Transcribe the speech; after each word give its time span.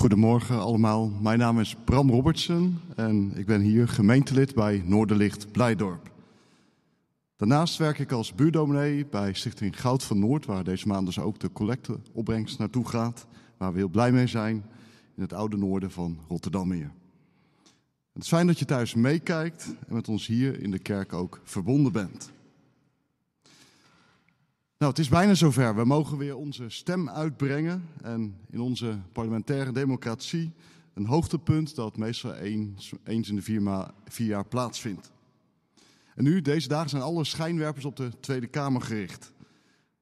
Goedemorgen 0.00 0.60
allemaal. 0.60 1.08
Mijn 1.08 1.38
naam 1.38 1.60
is 1.60 1.76
Bram 1.84 2.10
Robertson 2.10 2.78
en 2.96 3.32
ik 3.36 3.46
ben 3.46 3.60
hier 3.60 3.88
gemeentelid 3.88 4.54
bij 4.54 4.82
Noorderlicht 4.86 5.52
Blijdorp. 5.52 6.10
Daarnaast 7.36 7.78
werk 7.78 7.98
ik 7.98 8.12
als 8.12 8.34
buurdominee 8.34 9.06
bij 9.06 9.32
Stichting 9.32 9.80
Goud 9.80 10.04
van 10.04 10.18
Noord, 10.18 10.46
waar 10.46 10.64
deze 10.64 10.88
maand 10.88 11.06
dus 11.06 11.18
ook 11.18 11.38
de 11.38 11.52
collecteopbrengst 11.52 12.58
naartoe 12.58 12.88
gaat, 12.88 13.26
waar 13.56 13.72
we 13.72 13.78
heel 13.78 13.88
blij 13.88 14.12
mee 14.12 14.26
zijn 14.26 14.54
in 15.16 15.22
het 15.22 15.32
oude 15.32 15.56
noorden 15.56 15.90
van 15.90 16.18
Rotterdam 16.28 16.72
hier. 16.72 16.92
Het 18.12 18.22
is 18.22 18.28
fijn 18.28 18.46
dat 18.46 18.58
je 18.58 18.64
thuis 18.64 18.94
meekijkt 18.94 19.74
en 19.88 19.94
met 19.94 20.08
ons 20.08 20.26
hier 20.26 20.62
in 20.62 20.70
de 20.70 20.78
kerk 20.78 21.12
ook 21.12 21.40
verbonden 21.44 21.92
bent. 21.92 22.32
Nou, 24.80 24.92
het 24.92 25.00
is 25.00 25.08
bijna 25.08 25.34
zover. 25.34 25.74
We 25.74 25.84
mogen 25.84 26.18
weer 26.18 26.36
onze 26.36 26.68
stem 26.68 27.08
uitbrengen. 27.08 27.88
En 28.02 28.36
in 28.50 28.60
onze 28.60 28.98
parlementaire 29.12 29.72
democratie 29.72 30.52
een 30.94 31.06
hoogtepunt 31.06 31.74
dat 31.74 31.96
meestal 31.96 32.34
eens, 32.34 32.92
eens 33.04 33.28
in 33.28 33.34
de 33.34 33.42
vier, 33.42 33.90
vier 34.04 34.26
jaar 34.26 34.46
plaatsvindt. 34.46 35.12
En 36.14 36.24
nu, 36.24 36.40
deze 36.40 36.68
dagen, 36.68 36.90
zijn 36.90 37.02
alle 37.02 37.24
schijnwerpers 37.24 37.84
op 37.84 37.96
de 37.96 38.20
Tweede 38.20 38.46
Kamer 38.46 38.82
gericht. 38.82 39.32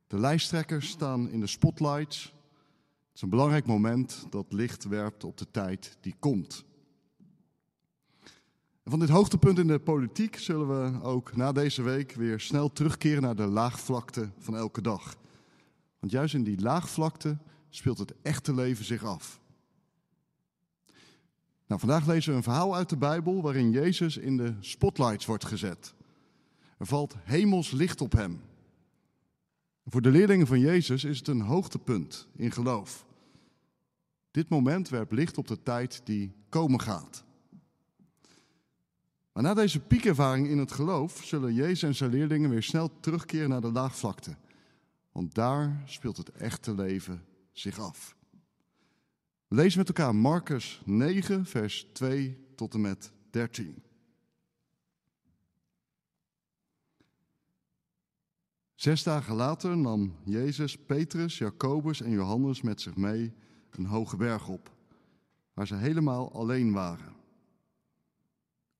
De 0.06 0.18
lijsttrekkers 0.18 0.88
staan 0.88 1.30
in 1.30 1.40
de 1.40 1.46
spotlights. 1.46 2.22
Het 2.22 3.14
is 3.14 3.22
een 3.22 3.30
belangrijk 3.30 3.66
moment 3.66 4.26
dat 4.30 4.52
licht 4.52 4.84
werpt 4.84 5.24
op 5.24 5.36
de 5.36 5.50
tijd 5.50 5.96
die 6.00 6.14
komt. 6.18 6.64
Van 8.88 8.98
dit 8.98 9.08
hoogtepunt 9.08 9.58
in 9.58 9.66
de 9.66 9.78
politiek 9.78 10.36
zullen 10.36 10.68
we 10.68 11.02
ook 11.02 11.36
na 11.36 11.52
deze 11.52 11.82
week 11.82 12.12
weer 12.12 12.40
snel 12.40 12.72
terugkeren 12.72 13.22
naar 13.22 13.36
de 13.36 13.46
laagvlakte 13.46 14.30
van 14.38 14.56
elke 14.56 14.82
dag. 14.82 15.16
Want 15.98 16.12
juist 16.12 16.34
in 16.34 16.44
die 16.44 16.60
laagvlakte 16.60 17.38
speelt 17.68 17.98
het 17.98 18.14
echte 18.22 18.54
leven 18.54 18.84
zich 18.84 19.04
af. 19.04 19.40
Nou, 21.66 21.80
vandaag 21.80 22.06
lezen 22.06 22.30
we 22.30 22.36
een 22.36 22.42
verhaal 22.42 22.74
uit 22.74 22.88
de 22.88 22.96
Bijbel 22.96 23.42
waarin 23.42 23.70
Jezus 23.70 24.16
in 24.16 24.36
de 24.36 24.54
spotlights 24.60 25.26
wordt 25.26 25.44
gezet. 25.44 25.94
Er 26.78 26.86
valt 26.86 27.14
hemels 27.22 27.70
licht 27.70 28.00
op 28.00 28.12
hem. 28.12 28.40
Voor 29.84 30.02
de 30.02 30.10
leerlingen 30.10 30.46
van 30.46 30.60
Jezus 30.60 31.04
is 31.04 31.18
het 31.18 31.28
een 31.28 31.40
hoogtepunt 31.40 32.28
in 32.36 32.50
geloof. 32.50 33.06
Dit 34.30 34.48
moment 34.48 34.88
werpt 34.88 35.12
licht 35.12 35.38
op 35.38 35.46
de 35.46 35.62
tijd 35.62 36.00
die 36.04 36.32
komen 36.48 36.80
gaat. 36.80 37.26
Na 39.40 39.54
deze 39.54 39.80
piekervaring 39.80 40.48
in 40.48 40.58
het 40.58 40.72
geloof 40.72 41.24
zullen 41.24 41.54
Jezus 41.54 41.82
en 41.82 41.94
zijn 41.94 42.10
leerlingen 42.10 42.50
weer 42.50 42.62
snel 42.62 43.00
terugkeren 43.00 43.48
naar 43.48 43.60
de 43.60 43.72
laagvlakte. 43.72 44.36
Want 45.12 45.34
daar 45.34 45.82
speelt 45.84 46.16
het 46.16 46.30
echte 46.30 46.74
leven 46.74 47.24
zich 47.52 47.78
af. 47.78 48.16
Lezen 49.48 49.78
met 49.78 49.88
elkaar 49.88 50.14
Marcus 50.14 50.82
9, 50.84 51.46
vers 51.46 51.86
2 51.92 52.38
tot 52.54 52.74
en 52.74 52.80
met 52.80 53.12
13. 53.30 53.82
Zes 58.74 59.02
dagen 59.02 59.34
later 59.34 59.76
nam 59.76 60.16
Jezus 60.24 60.78
Petrus, 60.78 61.38
Jacobus 61.38 62.00
en 62.00 62.10
Johannes 62.10 62.62
met 62.62 62.80
zich 62.80 62.96
mee 62.96 63.32
een 63.70 63.86
hoge 63.86 64.16
berg 64.16 64.48
op, 64.48 64.70
waar 65.54 65.66
ze 65.66 65.74
helemaal 65.74 66.32
alleen 66.32 66.72
waren. 66.72 67.17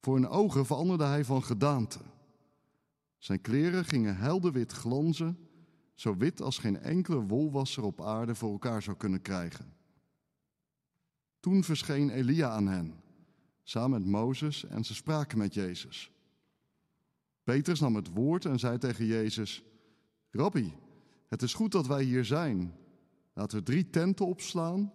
Voor 0.01 0.15
hun 0.15 0.29
ogen 0.29 0.67
veranderde 0.67 1.05
hij 1.05 1.25
van 1.25 1.43
gedaante. 1.43 1.99
Zijn 3.19 3.41
kleren 3.41 3.85
gingen 3.85 4.17
helderwit 4.17 4.73
glanzen, 4.73 5.39
zo 5.95 6.17
wit 6.17 6.43
als 6.43 6.59
geen 6.59 6.79
enkele 6.81 7.21
wolwasser 7.21 7.83
op 7.83 8.01
aarde 8.01 8.35
voor 8.35 8.51
elkaar 8.51 8.83
zou 8.83 8.97
kunnen 8.97 9.23
krijgen. 9.23 9.77
Toen 11.41 11.65
verscheen 11.65 12.11
Elia 12.11 12.49
aan 12.51 12.67
hen, 12.67 12.95
samen 13.63 14.01
met 14.01 14.11
Mozes, 14.11 14.65
en 14.65 14.85
ze 14.85 14.95
spraken 14.95 15.39
met 15.39 15.55
Jezus. 15.55 16.13
Petrus 17.45 17.81
nam 17.81 17.95
het 17.95 18.13
woord 18.13 18.45
en 18.45 18.59
zei 18.59 18.79
tegen 18.79 19.07
Jezus: 19.07 19.63
Rabbi, 20.31 20.75
het 21.29 21.43
is 21.43 21.55
goed 21.55 21.73
dat 21.73 21.87
wij 21.87 22.03
hier 22.03 22.25
zijn. 22.25 22.75
Laten 23.33 23.59
we 23.59 23.65
drie 23.65 23.91
tenten 23.91 24.27
opslaan: 24.27 24.93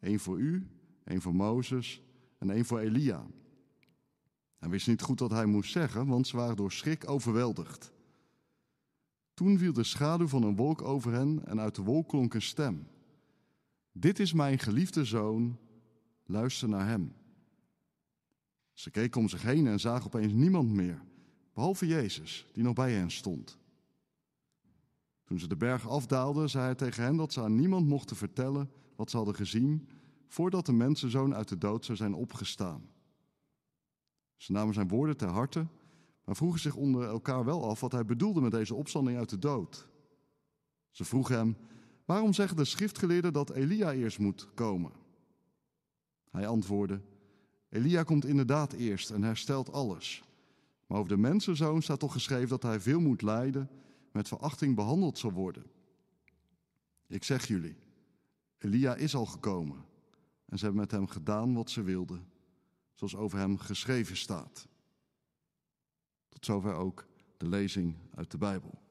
één 0.00 0.20
voor 0.20 0.38
u, 0.38 0.66
één 1.04 1.20
voor 1.20 1.34
Mozes 1.34 2.02
en 2.38 2.50
één 2.50 2.64
voor 2.64 2.78
Elia. 2.78 3.26
Hij 4.64 4.72
wist 4.72 4.86
niet 4.86 5.02
goed 5.02 5.20
wat 5.20 5.30
hij 5.30 5.46
moest 5.46 5.72
zeggen, 5.72 6.06
want 6.06 6.26
ze 6.26 6.36
waren 6.36 6.56
door 6.56 6.72
schrik 6.72 7.10
overweldigd. 7.10 7.92
Toen 9.34 9.58
viel 9.58 9.72
de 9.72 9.84
schaduw 9.84 10.26
van 10.28 10.42
een 10.42 10.56
wolk 10.56 10.82
over 10.82 11.12
hen 11.12 11.46
en 11.46 11.60
uit 11.60 11.74
de 11.74 11.82
wolk 11.82 12.08
klonk 12.08 12.34
een 12.34 12.42
stem. 12.42 12.86
Dit 13.92 14.18
is 14.18 14.32
mijn 14.32 14.58
geliefde 14.58 15.04
zoon, 15.04 15.58
luister 16.26 16.68
naar 16.68 16.86
hem. 16.86 17.12
Ze 18.72 18.90
keken 18.90 19.20
om 19.20 19.28
zich 19.28 19.42
heen 19.42 19.66
en 19.66 19.80
zagen 19.80 20.06
opeens 20.06 20.32
niemand 20.32 20.70
meer, 20.70 21.02
behalve 21.54 21.86
Jezus, 21.86 22.46
die 22.52 22.62
nog 22.62 22.74
bij 22.74 22.92
hen 22.92 23.10
stond. 23.10 23.58
Toen 25.24 25.38
ze 25.38 25.48
de 25.48 25.56
berg 25.56 25.88
afdaalden, 25.88 26.50
zei 26.50 26.64
hij 26.64 26.74
tegen 26.74 27.04
hen 27.04 27.16
dat 27.16 27.32
ze 27.32 27.40
aan 27.40 27.56
niemand 27.56 27.86
mochten 27.86 28.16
vertellen 28.16 28.70
wat 28.96 29.10
ze 29.10 29.16
hadden 29.16 29.34
gezien, 29.34 29.88
voordat 30.26 30.66
de 30.66 30.72
mensenzoon 30.72 31.34
uit 31.34 31.48
de 31.48 31.58
dood 31.58 31.84
zou 31.84 31.98
zijn 31.98 32.14
opgestaan. 32.14 32.92
Ze 34.36 34.52
namen 34.52 34.74
zijn 34.74 34.88
woorden 34.88 35.16
ter 35.16 35.28
harte, 35.28 35.66
maar 36.24 36.36
vroegen 36.36 36.60
zich 36.60 36.74
onder 36.74 37.08
elkaar 37.08 37.44
wel 37.44 37.68
af 37.68 37.80
wat 37.80 37.92
hij 37.92 38.04
bedoelde 38.04 38.40
met 38.40 38.50
deze 38.50 38.74
opstanding 38.74 39.18
uit 39.18 39.30
de 39.30 39.38
dood. 39.38 39.88
Ze 40.90 41.04
vroegen 41.04 41.36
hem: 41.36 41.56
Waarom 42.04 42.32
zeggen 42.32 42.56
de 42.56 42.64
schriftgeleerden 42.64 43.32
dat 43.32 43.50
Elia 43.50 43.92
eerst 43.92 44.18
moet 44.18 44.48
komen? 44.54 44.92
Hij 46.30 46.46
antwoordde: 46.46 47.00
Elia 47.68 48.02
komt 48.02 48.24
inderdaad 48.24 48.72
eerst 48.72 49.10
en 49.10 49.22
herstelt 49.22 49.72
alles. 49.72 50.22
Maar 50.86 50.98
over 50.98 51.10
de 51.10 51.16
mensenzoon 51.16 51.82
staat 51.82 51.98
toch 51.98 52.12
geschreven 52.12 52.48
dat 52.48 52.62
hij 52.62 52.80
veel 52.80 53.00
moet 53.00 53.22
lijden, 53.22 53.70
met 54.12 54.28
verachting 54.28 54.74
behandeld 54.74 55.18
zal 55.18 55.32
worden. 55.32 55.64
Ik 57.06 57.24
zeg 57.24 57.46
jullie, 57.46 57.76
Elia 58.58 58.94
is 58.94 59.14
al 59.14 59.26
gekomen 59.26 59.84
en 60.46 60.58
ze 60.58 60.64
hebben 60.64 60.82
met 60.82 60.90
hem 60.90 61.06
gedaan 61.06 61.54
wat 61.54 61.70
ze 61.70 61.82
wilden 61.82 62.32
zoals 62.94 63.16
over 63.16 63.38
hem 63.38 63.58
geschreven 63.58 64.16
staat. 64.16 64.68
Tot 66.28 66.44
zover 66.44 66.74
ook 66.74 67.06
de 67.36 67.48
lezing 67.48 67.96
uit 68.14 68.30
de 68.30 68.38
Bijbel. 68.38 68.82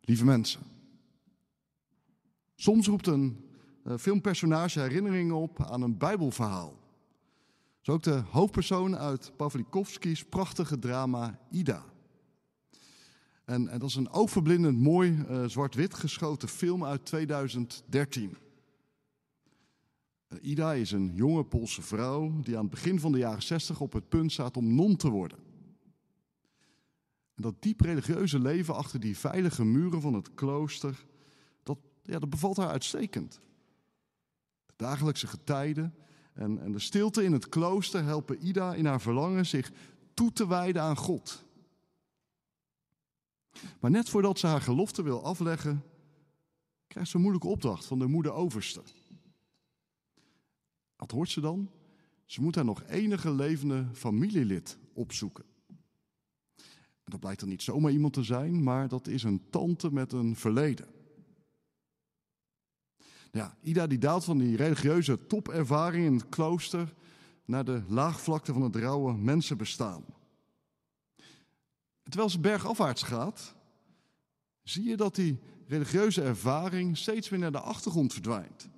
Lieve 0.00 0.24
mensen, 0.24 0.62
soms 2.54 2.86
roept 2.86 3.06
een 3.06 3.50
uh, 3.84 3.96
filmpersonage 3.96 4.80
herinneringen 4.80 5.34
op 5.34 5.62
aan 5.62 5.82
een 5.82 5.98
Bijbelverhaal. 5.98 6.82
Zo 7.80 7.92
ook 7.92 8.02
de 8.02 8.22
hoofdpersoon 8.30 8.96
uit 8.96 9.32
Pavlikovskis 9.36 10.24
prachtige 10.24 10.78
drama 10.78 11.38
Ida. 11.50 11.84
En, 13.44 13.68
en 13.68 13.78
dat 13.78 13.88
is 13.88 13.94
een 13.94 14.10
oogverblindend 14.10 14.78
mooi 14.78 15.24
uh, 15.30 15.44
zwart-wit 15.44 15.94
geschoten 15.94 16.48
film 16.48 16.84
uit 16.84 17.04
2013. 17.04 18.36
Ida 20.40 20.72
is 20.72 20.92
een 20.92 21.14
jonge 21.14 21.44
Poolse 21.44 21.82
vrouw 21.82 22.40
die 22.40 22.56
aan 22.56 22.62
het 22.62 22.70
begin 22.70 23.00
van 23.00 23.12
de 23.12 23.18
jaren 23.18 23.42
60 23.42 23.80
op 23.80 23.92
het 23.92 24.08
punt 24.08 24.32
staat 24.32 24.56
om 24.56 24.74
non 24.74 24.96
te 24.96 25.10
worden. 25.10 25.38
En 27.34 27.42
dat 27.42 27.62
diep 27.62 27.80
religieuze 27.80 28.38
leven 28.38 28.74
achter 28.74 29.00
die 29.00 29.18
veilige 29.18 29.64
muren 29.64 30.00
van 30.00 30.14
het 30.14 30.34
klooster, 30.34 31.06
dat, 31.62 31.78
ja, 32.02 32.18
dat 32.18 32.30
bevalt 32.30 32.56
haar 32.56 32.68
uitstekend. 32.68 33.40
De 34.66 34.72
dagelijkse 34.76 35.26
getijden 35.26 35.94
en, 36.32 36.58
en 36.58 36.72
de 36.72 36.78
stilte 36.78 37.24
in 37.24 37.32
het 37.32 37.48
klooster 37.48 38.04
helpen 38.04 38.46
Ida 38.46 38.74
in 38.74 38.86
haar 38.86 39.00
verlangen 39.00 39.46
zich 39.46 39.72
toe 40.14 40.32
te 40.32 40.48
wijden 40.48 40.82
aan 40.82 40.96
God. 40.96 41.44
Maar 43.80 43.90
net 43.90 44.08
voordat 44.08 44.38
ze 44.38 44.46
haar 44.46 44.60
gelofte 44.60 45.02
wil 45.02 45.24
afleggen, 45.24 45.82
krijgt 46.86 47.10
ze 47.10 47.16
een 47.16 47.22
moeilijke 47.22 47.48
opdracht 47.48 47.84
van 47.84 47.98
de 47.98 48.06
moeder 48.06 48.32
overste. 48.32 48.82
Wat 50.96 51.10
hoort 51.10 51.30
ze 51.30 51.40
dan? 51.40 51.70
Ze 52.24 52.40
moet 52.40 52.54
daar 52.54 52.64
nog 52.64 52.82
enige 52.82 53.32
levende 53.32 53.86
familielid 53.92 54.78
opzoeken. 54.92 55.44
dat 57.04 57.20
blijkt 57.20 57.40
dan 57.40 57.48
niet 57.48 57.62
zomaar 57.62 57.92
iemand 57.92 58.12
te 58.12 58.22
zijn, 58.22 58.62
maar 58.62 58.88
dat 58.88 59.06
is 59.06 59.22
een 59.22 59.42
tante 59.50 59.92
met 59.92 60.12
een 60.12 60.36
verleden. 60.36 60.88
Ja, 63.30 63.56
Ida 63.62 63.86
die 63.86 63.98
daalt 63.98 64.24
van 64.24 64.38
die 64.38 64.56
religieuze 64.56 65.26
topervaring 65.26 66.06
in 66.06 66.14
het 66.14 66.28
klooster 66.28 66.94
naar 67.44 67.64
de 67.64 67.82
laagvlakte 67.88 68.52
van 68.52 68.62
het 68.62 68.76
rauwe 68.76 69.16
mensenbestaan. 69.16 70.04
Terwijl 72.02 72.30
ze 72.30 72.40
bergafwaarts 72.40 73.02
gaat, 73.02 73.54
zie 74.62 74.84
je 74.84 74.96
dat 74.96 75.14
die 75.14 75.38
religieuze 75.66 76.22
ervaring 76.22 76.96
steeds 76.96 77.28
weer 77.28 77.38
naar 77.38 77.52
de 77.52 77.60
achtergrond 77.60 78.12
verdwijnt. 78.12 78.68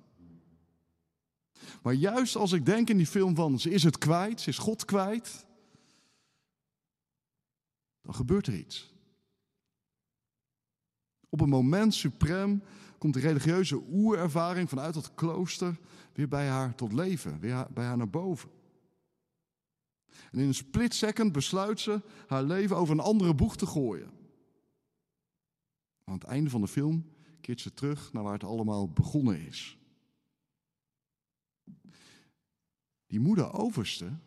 Maar 1.87 1.95
juist 1.95 2.35
als 2.35 2.51
ik 2.51 2.65
denk 2.65 2.89
in 2.89 2.97
die 2.97 3.05
film 3.05 3.35
van 3.35 3.59
ze 3.59 3.69
is 3.69 3.83
het 3.83 3.97
kwijt, 3.97 4.41
ze 4.41 4.49
is 4.49 4.57
God 4.57 4.85
kwijt, 4.85 5.45
dan 8.01 8.13
gebeurt 8.13 8.47
er 8.47 8.55
iets. 8.55 8.93
Op 11.29 11.41
een 11.41 11.49
moment 11.49 11.93
suprem 11.93 12.63
komt 12.97 13.13
de 13.13 13.19
religieuze 13.19 13.83
oerervaring 13.89 14.69
vanuit 14.69 14.93
dat 14.93 15.15
klooster 15.15 15.79
weer 16.13 16.27
bij 16.27 16.47
haar 16.47 16.75
tot 16.75 16.93
leven, 16.93 17.39
weer 17.39 17.67
bij 17.73 17.85
haar 17.85 17.97
naar 17.97 18.09
boven. 18.09 18.49
En 20.31 20.39
in 20.39 20.47
een 20.47 20.53
split 20.53 20.93
second 20.93 21.31
besluit 21.31 21.79
ze 21.79 22.01
haar 22.27 22.43
leven 22.43 22.75
over 22.75 22.93
een 22.93 22.99
andere 22.99 23.35
boeg 23.35 23.55
te 23.55 23.65
gooien. 23.65 24.11
Aan 26.03 26.13
het 26.13 26.23
einde 26.23 26.49
van 26.49 26.61
de 26.61 26.67
film 26.67 27.11
keert 27.41 27.61
ze 27.61 27.73
terug 27.73 28.13
naar 28.13 28.23
waar 28.23 28.33
het 28.33 28.43
allemaal 28.43 28.89
begonnen 28.89 29.39
is. 29.39 29.77
Die 33.07 33.19
moeder 33.19 33.53
overste, 33.53 34.17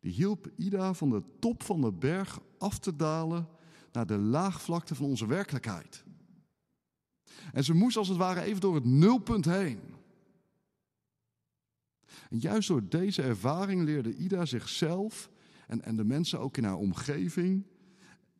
die 0.00 0.12
hielp 0.12 0.50
Ida 0.56 0.94
van 0.94 1.10
de 1.10 1.22
top 1.38 1.62
van 1.62 1.80
de 1.80 1.92
berg 1.92 2.40
af 2.58 2.78
te 2.78 2.96
dalen 2.96 3.48
naar 3.92 4.06
de 4.06 4.18
laagvlakte 4.18 4.94
van 4.94 5.06
onze 5.06 5.26
werkelijkheid. 5.26 6.04
En 7.52 7.64
ze 7.64 7.74
moest 7.74 7.96
als 7.96 8.08
het 8.08 8.16
ware 8.16 8.40
even 8.40 8.60
door 8.60 8.74
het 8.74 8.84
nulpunt 8.84 9.44
heen. 9.44 9.80
En 12.30 12.38
juist 12.38 12.68
door 12.68 12.88
deze 12.88 13.22
ervaring 13.22 13.84
leerde 13.84 14.14
Ida 14.14 14.44
zichzelf 14.44 15.30
en, 15.66 15.82
en 15.82 15.96
de 15.96 16.04
mensen 16.04 16.40
ook 16.40 16.56
in 16.56 16.64
haar 16.64 16.76
omgeving 16.76 17.66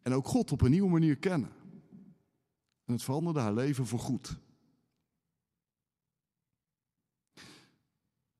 en 0.02 0.12
ook 0.12 0.26
God 0.26 0.52
op 0.52 0.60
een 0.60 0.70
nieuwe 0.70 0.90
manier 0.90 1.16
kennen. 1.16 1.52
En 2.84 2.92
het 2.92 3.02
veranderde 3.02 3.40
haar 3.40 3.54
leven 3.54 3.86
voorgoed. 3.86 4.38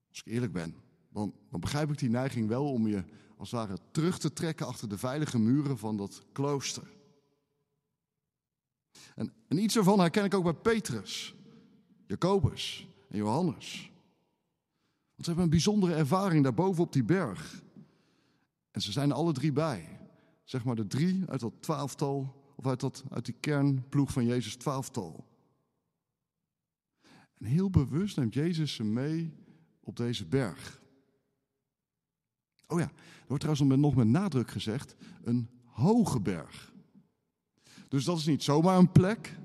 Als 0.09 0.21
ik 0.21 0.27
eerlijk 0.33 0.53
ben, 0.53 0.75
dan, 1.12 1.35
dan 1.50 1.61
begrijp 1.61 1.91
ik 1.91 1.99
die 1.99 2.11
neiging 2.11 2.49
wel 2.49 2.73
om 2.73 2.87
je 2.87 3.05
als 3.37 3.50
het 3.50 3.61
ware 3.61 3.79
terug 3.91 4.19
te 4.19 4.32
trekken 4.32 4.67
achter 4.67 4.88
de 4.88 4.99
veilige 4.99 5.38
muren 5.38 5.79
van 5.79 5.97
dat 5.97 6.23
klooster. 6.32 6.91
En, 9.14 9.32
en 9.49 9.59
iets 9.59 9.76
ervan 9.76 10.00
herken 10.00 10.25
ik 10.25 10.35
ook 10.35 10.44
bij 10.44 10.55
Petrus, 10.55 11.35
Jacobus 12.06 12.87
en 13.09 13.17
Johannes. 13.17 13.91
Want 15.14 15.25
ze 15.25 15.26
hebben 15.26 15.44
een 15.44 15.50
bijzondere 15.50 15.94
ervaring 15.94 16.43
daarboven 16.43 16.82
op 16.82 16.93
die 16.93 17.05
berg. 17.05 17.62
En 18.70 18.81
ze 18.81 18.93
zijn 18.93 19.12
alle 19.12 19.32
drie 19.32 19.53
bij. 19.53 20.00
Zeg 20.44 20.65
maar 20.65 20.75
de 20.75 20.87
drie 20.87 21.25
uit 21.26 21.41
dat 21.41 21.53
twaalftal, 21.61 22.43
of 22.56 22.67
uit, 22.67 22.81
dat, 22.81 23.05
uit 23.11 23.25
die 23.25 23.35
kernploeg 23.41 24.12
van 24.12 24.26
Jezus 24.26 24.56
twaalftal. 24.56 25.26
En 27.35 27.44
heel 27.44 27.70
bewust 27.70 28.17
neemt 28.17 28.35
Jezus 28.35 28.75
ze 28.75 28.85
mee 28.85 29.35
op 29.81 29.97
deze 29.97 30.26
berg. 30.26 30.81
Oh 32.73 32.79
ja, 32.79 32.87
er 32.87 33.27
wordt 33.27 33.43
trouwens 33.43 33.81
nog 33.81 33.95
met 33.95 34.07
nadruk 34.07 34.51
gezegd, 34.51 34.97
een 35.23 35.49
hoge 35.65 36.21
berg. 36.21 36.73
Dus 37.89 38.05
dat 38.05 38.19
is 38.19 38.27
niet 38.27 38.43
zomaar 38.43 38.79
een 38.79 38.93
plek, 38.93 39.39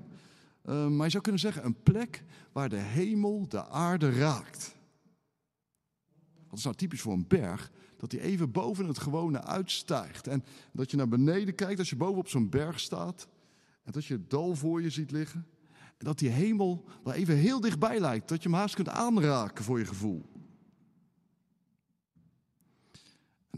uh, 0.64 0.86
maar 0.86 1.04
je 1.04 1.10
zou 1.10 1.22
kunnen 1.22 1.40
zeggen 1.40 1.64
een 1.64 1.82
plek 1.82 2.24
waar 2.52 2.68
de 2.68 2.76
hemel 2.76 3.48
de 3.48 3.66
aarde 3.66 4.10
raakt. 4.10 4.76
Wat 6.48 6.58
is 6.58 6.64
nou 6.64 6.76
typisch 6.76 7.00
voor 7.00 7.12
een 7.12 7.26
berg? 7.28 7.70
Dat 7.96 8.10
die 8.10 8.20
even 8.20 8.50
boven 8.52 8.86
het 8.86 8.98
gewone 8.98 9.42
uitstijgt. 9.42 10.26
En 10.26 10.44
dat 10.72 10.90
je 10.90 10.96
naar 10.96 11.08
beneden 11.08 11.54
kijkt 11.54 11.78
als 11.78 11.90
je 11.90 11.96
boven 11.96 12.18
op 12.18 12.28
zo'n 12.28 12.48
berg 12.48 12.80
staat. 12.80 13.28
En 13.82 13.92
dat 13.92 14.04
je 14.04 14.14
het 14.14 14.30
dal 14.30 14.54
voor 14.54 14.82
je 14.82 14.90
ziet 14.90 15.10
liggen. 15.10 15.46
En 15.72 16.04
dat 16.04 16.18
die 16.18 16.28
hemel 16.28 16.84
wel 17.04 17.14
even 17.14 17.36
heel 17.36 17.60
dichtbij 17.60 18.00
lijkt. 18.00 18.28
Dat 18.28 18.42
je 18.42 18.48
hem 18.48 18.58
haast 18.58 18.74
kunt 18.74 18.88
aanraken 18.88 19.64
voor 19.64 19.78
je 19.78 19.84
gevoel. 19.84 20.37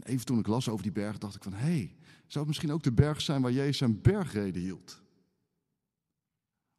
En 0.01 0.11
even 0.11 0.25
toen 0.25 0.39
ik 0.39 0.47
las 0.47 0.69
over 0.69 0.83
die 0.83 0.91
berg, 0.91 1.17
dacht 1.17 1.35
ik 1.35 1.43
van... 1.43 1.53
hé, 1.53 1.59
hey, 1.59 1.95
zou 2.27 2.39
het 2.39 2.47
misschien 2.47 2.71
ook 2.71 2.83
de 2.83 2.91
berg 2.91 3.21
zijn 3.21 3.41
waar 3.41 3.51
Jezus 3.51 3.77
zijn 3.77 4.01
bergreden 4.01 4.61
hield? 4.61 5.01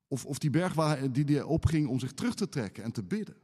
Of, 0.08 0.26
of 0.26 0.38
die 0.38 0.50
berg 0.50 0.74
waar, 0.74 1.12
die 1.12 1.24
hij 1.24 1.42
opging 1.42 1.88
om 1.88 1.98
zich 1.98 2.12
terug 2.12 2.34
te 2.34 2.48
trekken 2.48 2.84
en 2.84 2.92
te 2.92 3.02
bidden? 3.02 3.36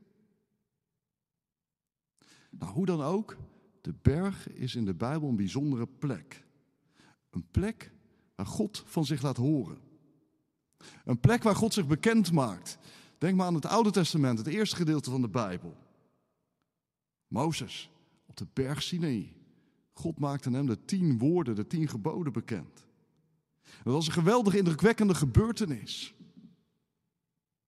Nou, 2.51 2.73
hoe 2.73 2.87
dan 2.87 3.03
ook, 3.03 3.37
de 3.81 3.95
berg 4.03 4.49
is 4.49 4.75
in 4.75 4.85
de 4.85 4.95
Bijbel 4.95 5.29
een 5.29 5.37
bijzondere 5.37 5.87
plek. 5.87 6.45
Een 7.31 7.47
plek 7.51 7.93
waar 8.35 8.47
God 8.47 8.83
van 8.87 9.05
zich 9.05 9.23
laat 9.23 9.37
horen. 9.37 9.79
Een 11.05 11.21
plek 11.21 11.43
waar 11.43 11.57
God 11.57 11.75
zich 11.75 11.87
bekend 11.87 12.33
maakt. 12.33 12.79
Denk 13.19 13.37
maar 13.37 13.47
aan 13.47 13.55
het 13.55 13.67
Oude 13.67 13.91
Testament, 13.91 14.39
het 14.39 14.47
eerste 14.47 14.77
gedeelte 14.77 15.11
van 15.11 15.21
de 15.21 15.29
Bijbel. 15.29 15.77
Mozes 17.27 17.91
op 18.27 18.37
de 18.37 18.47
berg 18.53 18.83
Sinai. 18.83 19.38
God 19.99 20.19
maakte 20.19 20.51
hem 20.51 20.67
de 20.67 20.85
tien 20.85 21.19
woorden, 21.19 21.55
de 21.55 21.67
tien 21.67 21.89
geboden 21.89 22.33
bekend. 22.33 22.87
Dat 23.63 23.93
was 23.93 24.07
een 24.07 24.13
geweldig 24.13 24.55
indrukwekkende 24.55 25.15
gebeurtenis. 25.15 26.15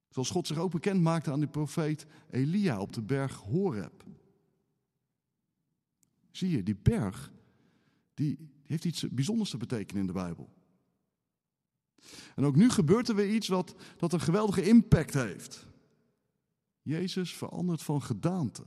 Zoals 0.08 0.30
God 0.30 0.46
zich 0.46 0.58
ook 0.58 0.70
bekend 0.70 1.00
maakte 1.00 1.32
aan 1.32 1.40
de 1.40 1.48
profeet 1.48 2.06
Elia 2.30 2.80
op 2.80 2.92
de 2.92 3.02
berg 3.02 3.36
Horeb. 3.36 4.04
Zie 6.30 6.50
je, 6.50 6.62
die 6.62 6.76
berg, 6.82 7.32
die 8.14 8.50
heeft 8.66 8.84
iets 8.84 9.08
bijzonders 9.08 9.50
te 9.50 9.56
betekenen 9.56 10.00
in 10.00 10.06
de 10.06 10.12
Bijbel. 10.12 10.48
En 12.34 12.44
ook 12.44 12.56
nu 12.56 12.70
gebeurt 12.70 13.08
er 13.08 13.14
weer 13.14 13.34
iets 13.34 13.48
wat, 13.48 13.74
dat 13.96 14.12
een 14.12 14.20
geweldige 14.20 14.62
impact 14.62 15.14
heeft. 15.14 15.66
Jezus 16.82 17.34
verandert 17.34 17.82
van 17.82 18.02
gedaante. 18.02 18.62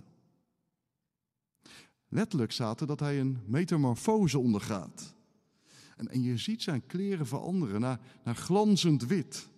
Letterlijk 2.14 2.52
er 2.52 2.88
dat 2.88 3.00
hij 3.00 3.20
een 3.20 3.40
metamorfose 3.46 4.40
ondergaat. 4.40 5.16
En, 5.98 6.08
en 6.08 6.22
je 6.22 6.38
ziet 6.38 6.62
zijn 6.62 6.86
kleren 6.86 7.28
veranderen 7.28 7.82
naar, 7.82 8.00
naar 8.24 8.36
glanzend 8.36 9.06
wit. 9.06 9.50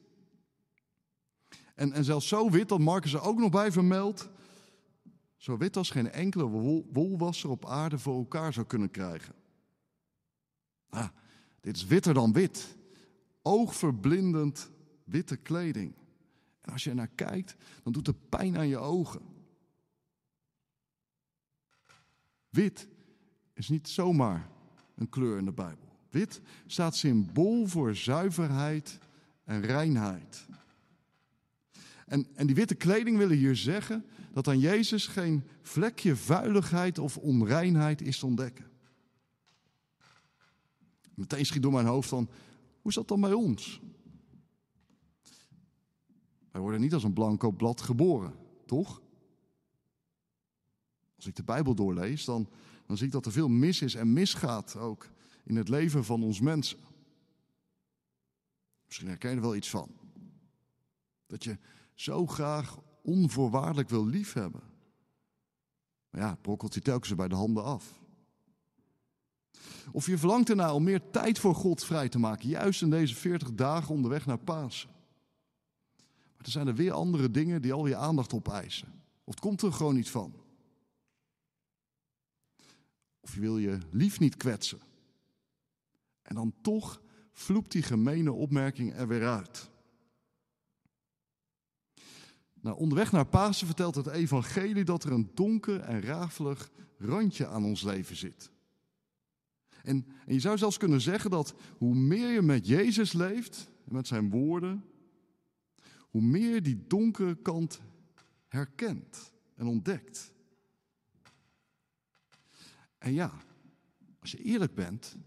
En, 1.76 1.92
en 1.92 2.04
zelfs 2.04 2.28
zo 2.28 2.50
wit 2.50 2.70
dat 2.70 2.80
Marcus 2.80 3.14
er 3.14 3.22
ook 3.22 3.40
nog 3.40 3.52
bij 3.52 3.72
vermeldt 3.72 4.30
zo 5.36 5.58
wit 5.58 5.78
als 5.78 5.90
geen 5.90 6.12
enkele 6.12 6.48
wolwasser 6.92 7.50
op 7.50 7.66
aarde 7.66 7.98
voor 7.98 8.18
elkaar 8.18 8.54
zou 8.54 8.66
kunnen 8.66 8.92
krijgen. 8.92 9.36
Ah, 10.90 11.08
dit 11.62 11.76
is 11.76 11.86
witter 11.86 12.14
dan 12.14 12.34
wit. 12.34 12.78
Oogverblindend 13.42 14.72
witte 15.04 15.36
kleding. 15.38 15.96
En 16.62 16.72
als 16.72 16.84
je 16.84 16.90
er 16.90 16.96
naar 16.96 17.12
kijkt, 17.16 17.56
dan 17.84 17.94
doet 17.94 18.08
het 18.08 18.30
pijn 18.30 18.58
aan 18.58 18.68
je 18.68 18.78
ogen. 18.78 19.35
Wit 22.56 22.88
is 23.54 23.70
niet 23.70 23.90
zomaar 23.90 24.50
een 24.96 25.10
kleur 25.10 25.38
in 25.38 25.46
de 25.46 25.52
Bijbel. 25.52 25.88
Wit 26.10 26.42
staat 26.66 26.96
symbool 26.96 27.68
voor 27.68 27.96
zuiverheid 27.96 29.00
en 29.44 29.62
reinheid. 29.62 30.48
En, 32.06 32.28
en 32.36 32.48
die 32.48 32.56
witte 32.56 32.76
kleding 32.76 33.18
willen 33.18 33.38
hier 33.38 33.56
zeggen 33.56 34.06
dat 34.34 34.48
aan 34.48 34.60
Jezus 34.60 35.08
geen 35.08 35.44
vlekje 35.62 36.16
vuiligheid 36.16 37.00
of 37.00 37.18
onreinheid 37.18 38.02
is 38.02 38.24
ontdekken. 38.24 38.66
Meteen 41.14 41.46
schiet 41.46 41.62
door 41.62 41.72
mijn 41.72 41.86
hoofd 41.86 42.10
van, 42.10 42.30
hoe 42.82 42.92
is 42.92 42.96
dat 42.96 43.08
dan 43.08 43.22
bij 43.22 43.34
ons? 43.34 43.82
Wij 46.52 46.62
worden 46.62 46.82
niet 46.82 46.94
als 46.94 47.04
een 47.04 47.14
blanco 47.14 47.52
blad 47.52 47.82
geboren, 47.82 48.34
toch? 48.66 49.02
Als 51.16 51.26
ik 51.26 51.36
de 51.36 51.44
Bijbel 51.44 51.76
doorlees, 51.76 52.26
dan, 52.26 52.50
dan 52.86 52.98
zie 52.98 53.06
ik 53.06 53.12
dat 53.12 53.26
er 53.26 53.32
veel 53.32 53.48
mis 53.48 53.82
is 53.82 53.96
en 53.96 54.14
misgaat 54.14 54.76
ook 54.76 55.10
in 55.44 55.56
het 55.56 55.70
leven 55.70 56.06
van 56.06 56.24
ons 56.24 56.40
mensen. 56.40 56.80
Misschien 58.86 59.08
herken 59.08 59.30
je 59.30 59.36
er 59.36 59.42
wel 59.42 59.56
iets 59.56 59.70
van. 59.70 59.90
Dat 61.28 61.44
je 61.44 61.58
zo 61.94 62.26
graag 62.26 62.80
onvoorwaardelijk 63.02 63.90
wil 63.90 64.06
liefhebben. 64.06 64.64
Maar 66.10 66.22
ja, 66.22 66.36
brokkelt 66.42 66.74
hij 66.74 66.84
telkens 66.84 67.16
bij 67.16 67.28
de 67.28 67.36
handen 67.36 67.64
af. 67.64 68.00
Of 69.92 70.06
je 70.06 70.18
verlangt 70.18 70.50
ernaar 70.50 70.74
om 70.74 70.84
meer 70.84 71.10
tijd 71.12 71.40
voor 71.40 71.56
God 71.56 71.86
vrij 71.86 72.10
te 72.10 72.20
maken, 72.20 72.50
juist 72.50 72.82
in 72.82 72.90
deze 72.90 73.16
40 73.16 73.54
dagen 73.54 73.94
onderweg 73.94 74.26
naar 74.26 74.38
Pasen. 74.38 74.90
Maar 76.36 76.46
er 76.46 76.52
zijn 76.52 76.68
er 76.68 76.76
weer 76.76 76.92
andere 76.92 77.32
dingen 77.32 77.62
die 77.62 77.74
al 77.74 77.88
je 77.88 77.96
aandacht 77.96 78.34
opeisen. 78.34 78.88
Of 79.24 79.34
het 79.34 79.40
komt 79.40 79.62
er 79.62 79.74
gewoon 79.74 79.96
niet 79.96 80.10
van. 80.10 80.34
Of 83.26 83.34
je 83.34 83.40
wil 83.40 83.58
je 83.58 83.78
lief 83.92 84.20
niet 84.20 84.38
kwetsen. 84.38 84.80
En 86.22 86.36
dan 86.36 86.54
toch 86.62 87.02
vloept 87.32 87.72
die 87.72 87.84
gemene 87.84 88.32
opmerking 88.32 88.94
er 88.94 89.08
weer 89.08 89.28
uit. 89.28 89.70
Nou, 92.54 92.78
onderweg 92.78 93.12
naar 93.12 93.26
Pasen 93.26 93.66
vertelt 93.68 93.96
het 93.96 94.08
evangelie 94.08 94.84
dat 94.84 95.04
er 95.04 95.12
een 95.12 95.32
donker 95.34 95.80
en 95.80 96.02
rafelig 96.02 96.72
randje 96.98 97.48
aan 97.48 97.64
ons 97.64 97.84
leven 97.84 98.16
zit. 98.16 98.52
En, 99.84 100.06
en 100.26 100.34
je 100.34 100.40
zou 100.40 100.58
zelfs 100.58 100.78
kunnen 100.78 101.02
zeggen 101.02 101.30
dat 101.30 101.56
hoe 101.78 101.96
meer 101.96 102.30
je 102.30 102.42
met 102.42 102.68
Jezus 102.68 103.14
leeft, 103.14 103.72
met 103.84 104.08
zijn 104.08 104.30
woorden, 104.30 104.84
hoe 106.00 106.22
meer 106.22 106.64
die 106.64 106.84
donkere 106.88 107.36
kant 107.36 107.82
herkent 108.48 109.32
en 109.56 109.68
ontdekt. 109.68 110.34
En 113.06 113.14
ja, 113.14 113.32
als 114.20 114.32
je 114.32 114.38
eerlijk 114.38 114.76
bent, 114.76 115.18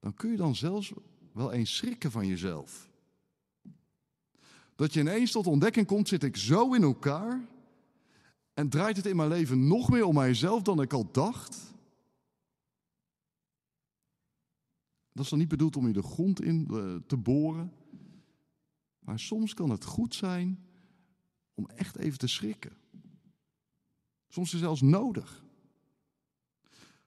dan 0.00 0.14
kun 0.14 0.30
je 0.30 0.36
dan 0.36 0.54
zelfs 0.54 0.92
wel 1.32 1.52
eens 1.52 1.76
schrikken 1.76 2.10
van 2.10 2.26
jezelf. 2.26 2.90
Dat 4.74 4.92
je 4.92 5.00
ineens 5.00 5.30
tot 5.30 5.46
ontdekking 5.46 5.86
komt, 5.86 6.08
zit 6.08 6.22
ik 6.22 6.36
zo 6.36 6.74
in 6.74 6.82
elkaar 6.82 7.48
en 8.54 8.68
draait 8.68 8.96
het 8.96 9.06
in 9.06 9.16
mijn 9.16 9.28
leven 9.28 9.66
nog 9.66 9.90
meer 9.90 10.04
om 10.04 10.14
mijzelf 10.14 10.62
dan 10.62 10.80
ik 10.80 10.92
al 10.92 11.10
dacht? 11.12 11.74
Dat 15.12 15.24
is 15.24 15.30
dan 15.30 15.38
niet 15.38 15.48
bedoeld 15.48 15.76
om 15.76 15.86
je 15.86 15.92
de 15.92 16.02
grond 16.02 16.42
in 16.42 16.68
eh, 16.70 16.96
te 17.06 17.16
boren. 17.16 17.72
Maar 18.98 19.18
soms 19.18 19.54
kan 19.54 19.70
het 19.70 19.84
goed 19.84 20.14
zijn 20.14 20.66
om 21.54 21.68
echt 21.68 21.96
even 21.96 22.18
te 22.18 22.26
schrikken. 22.26 22.72
Soms 24.28 24.46
is 24.46 24.52
het 24.52 24.62
zelfs 24.62 24.80
nodig. 24.80 25.48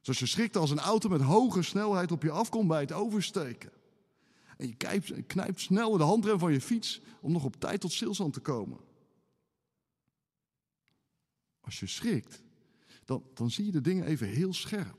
Zoals 0.04 0.20
je 0.20 0.26
schrikt 0.26 0.56
als 0.56 0.72
een 0.72 0.80
auto 0.80 1.10
met 1.10 1.22
hoge 1.22 1.62
snelheid 1.62 2.12
op 2.12 2.24
je 2.24 2.32
afkomt 2.32 2.68
bij 2.68 2.80
het 2.80 2.92
oversteken. 2.92 3.72
En 4.58 4.68
je 4.68 4.76
knijpt, 4.76 5.26
knijpt 5.26 5.62
snel 5.62 5.98
de 5.98 6.04
handrem 6.04 6.40
van 6.40 6.54
je 6.54 6.62
fiets 6.62 7.02
om 7.22 7.32
nog 7.32 7.44
op 7.44 7.56
tijd 7.56 7.82
tot 7.82 7.92
stilstand 7.92 8.34
te 8.34 8.40
komen. 8.40 8.80
Als 11.62 11.80
je 11.80 11.88
schrikt, 11.88 12.44
dan, 13.06 13.24
dan 13.34 13.52
zie 13.52 13.66
je 13.66 13.72
de 13.72 13.82
dingen 13.82 14.06
even 14.06 14.28
heel 14.28 14.54
scherp. 14.54 14.98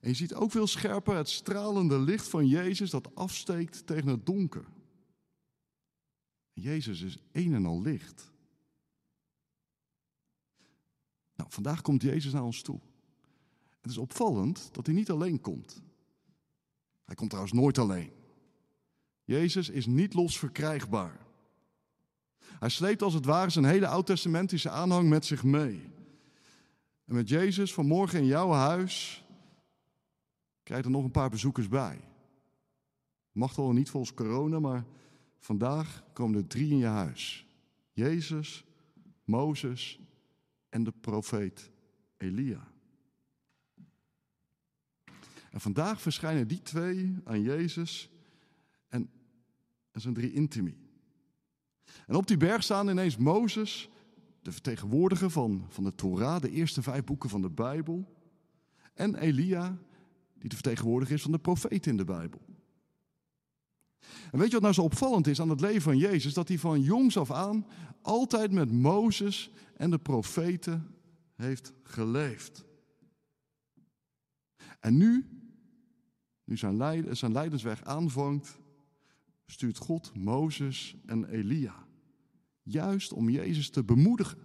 En 0.00 0.08
je 0.08 0.14
ziet 0.14 0.34
ook 0.34 0.50
veel 0.50 0.66
scherper 0.66 1.16
het 1.16 1.28
stralende 1.28 1.98
licht 1.98 2.28
van 2.28 2.46
Jezus 2.46 2.90
dat 2.90 3.14
afsteekt 3.14 3.86
tegen 3.86 4.08
het 4.08 4.26
donker. 4.26 4.66
Jezus 6.52 7.00
is 7.00 7.18
een 7.32 7.54
en 7.54 7.66
al 7.66 7.82
licht. 7.82 8.32
Nou, 11.34 11.50
vandaag 11.52 11.82
komt 11.82 12.02
Jezus 12.02 12.32
naar 12.32 12.44
ons 12.44 12.62
toe. 12.62 12.80
Het 13.84 13.92
is 13.92 13.98
opvallend 13.98 14.68
dat 14.72 14.86
hij 14.86 14.94
niet 14.94 15.10
alleen 15.10 15.40
komt. 15.40 15.82
Hij 17.04 17.14
komt 17.14 17.30
trouwens 17.30 17.56
nooit 17.56 17.78
alleen. 17.78 18.10
Jezus 19.24 19.68
is 19.68 19.86
niet 19.86 20.14
los 20.14 20.38
verkrijgbaar. 20.38 21.26
Hij 22.38 22.68
sleept 22.68 23.02
als 23.02 23.14
het 23.14 23.24
ware 23.24 23.50
zijn 23.50 23.64
hele 23.64 23.86
oud-testamentische 23.86 24.70
aanhang 24.70 25.08
met 25.08 25.24
zich 25.24 25.42
mee. 25.42 25.92
En 27.04 27.14
met 27.14 27.28
Jezus 27.28 27.74
vanmorgen 27.74 28.18
in 28.18 28.26
jouw 28.26 28.50
huis 28.50 29.24
krijg 30.62 30.84
er 30.84 30.90
nog 30.90 31.04
een 31.04 31.10
paar 31.10 31.30
bezoekers 31.30 31.68
bij. 31.68 32.00
Mag 33.32 33.56
wel 33.56 33.72
niet 33.72 33.90
volgens 33.90 34.14
corona, 34.14 34.58
maar 34.58 34.84
vandaag 35.38 36.04
komen 36.12 36.38
er 36.38 36.46
drie 36.46 36.70
in 36.70 36.78
je 36.78 36.86
huis. 36.86 37.46
Jezus, 37.92 38.64
Mozes 39.24 40.00
en 40.68 40.84
de 40.84 40.92
profeet 41.00 41.70
Elia. 42.16 42.72
En 45.54 45.60
vandaag 45.60 46.00
verschijnen 46.00 46.48
die 46.48 46.62
twee 46.62 47.16
aan 47.24 47.42
Jezus 47.42 48.10
en, 48.88 49.10
en 49.90 50.00
zijn 50.00 50.14
drie 50.14 50.32
intimi. 50.32 50.76
En 52.06 52.14
op 52.14 52.26
die 52.26 52.36
berg 52.36 52.62
staan 52.62 52.88
ineens 52.88 53.16
Mozes, 53.16 53.90
de 54.42 54.52
vertegenwoordiger 54.52 55.30
van, 55.30 55.66
van 55.68 55.84
de 55.84 55.94
Torah, 55.94 56.40
de 56.40 56.50
eerste 56.50 56.82
vijf 56.82 57.04
boeken 57.04 57.30
van 57.30 57.42
de 57.42 57.50
Bijbel. 57.50 58.14
En 58.94 59.14
Elia, 59.14 59.78
die 60.38 60.48
de 60.48 60.54
vertegenwoordiger 60.54 61.14
is 61.14 61.22
van 61.22 61.32
de 61.32 61.38
profeten 61.38 61.90
in 61.90 61.96
de 61.96 62.04
Bijbel. 62.04 62.40
En 64.30 64.38
weet 64.38 64.46
je 64.46 64.52
wat 64.52 64.62
nou 64.62 64.74
zo 64.74 64.82
opvallend 64.82 65.26
is 65.26 65.40
aan 65.40 65.50
het 65.50 65.60
leven 65.60 65.82
van 65.82 65.98
Jezus? 65.98 66.34
Dat 66.34 66.48
hij 66.48 66.58
van 66.58 66.80
jongs 66.80 67.16
af 67.16 67.30
aan 67.30 67.66
altijd 68.02 68.52
met 68.52 68.72
Mozes 68.72 69.50
en 69.76 69.90
de 69.90 69.98
profeten 69.98 70.94
heeft 71.34 71.72
geleefd. 71.82 72.64
En 74.80 74.96
nu, 74.96 75.28
nu 76.44 76.56
zijn, 76.56 76.76
leid, 76.76 77.18
zijn 77.18 77.32
leidensweg 77.32 77.84
aanvangt, 77.84 78.58
stuurt 79.46 79.78
God 79.78 80.14
Mozes 80.14 80.96
en 81.06 81.24
Elia. 81.24 81.86
Juist 82.62 83.12
om 83.12 83.30
Jezus 83.30 83.70
te 83.70 83.84
bemoedigen. 83.84 84.38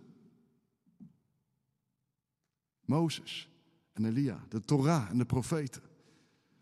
Mozes 2.86 3.50
en 3.94 4.06
Elia, 4.06 4.46
de 4.50 4.62
Torah 4.62 5.10
en 5.10 5.18
de 5.18 5.26
profeten. 5.26 5.82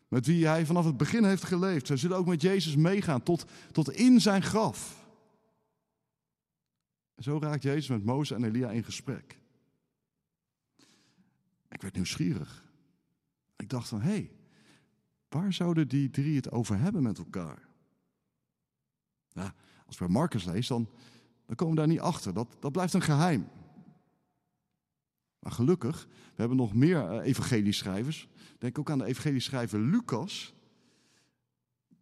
Met 0.08 0.26
wie 0.26 0.48
hij 0.48 0.66
vanaf 0.66 0.86
het 0.86 0.98
begin 0.98 1.24
heeft 1.24 1.44
geleefd. 1.44 1.88
Zij 1.88 1.98
zullen 1.98 2.18
ook 2.18 2.26
met 2.26 2.42
Jezus 2.42 2.76
meegaan 2.76 3.24
tot, 3.24 3.46
tot 3.72 3.92
in 3.92 4.22
zijn 4.22 4.44
graf. 4.44 5.08
En 7.16 7.24
zo 7.24 7.40
raakt 7.40 7.64
Jezus 7.64 7.88
met 7.88 8.04
Mozes 8.04 8.38
en 8.38 8.44
Elia 8.44 8.70
in 8.72 8.84
gesprek. 8.84 9.40
Ik 11.70 11.82
werd 11.82 11.96
nieuwsgierig. 11.96 12.66
Ik 13.56 13.70
dacht 13.70 13.88
van, 13.90 14.02
hé, 14.02 14.10
hey, 14.10 14.37
waar 15.30 15.54
zouden 15.54 15.88
die 15.88 16.10
drie 16.10 16.36
het 16.36 16.52
over 16.52 16.80
hebben 16.80 17.04
met 17.04 17.18
elkaar? 17.18 17.68
Ja, 19.30 19.54
als 19.86 19.98
we 19.98 20.08
Marcus 20.08 20.46
lezen, 20.46 20.76
dan, 20.76 20.90
dan 21.46 21.56
komen 21.56 21.74
we 21.74 21.80
daar 21.80 21.90
niet 21.90 22.00
achter. 22.00 22.34
Dat, 22.34 22.58
dat 22.60 22.72
blijft 22.72 22.94
een 22.94 23.02
geheim. 23.02 23.48
Maar 25.40 25.52
gelukkig, 25.52 26.08
we 26.10 26.36
hebben 26.36 26.58
nog 26.58 26.74
meer 26.74 27.12
uh, 27.12 27.26
evangelieschrijvers. 27.26 28.28
Denk 28.58 28.80
ook 28.80 28.90
aan 28.90 28.98
de 28.98 29.06
evangelieschrijver 29.06 29.80
Lucas. 29.80 30.54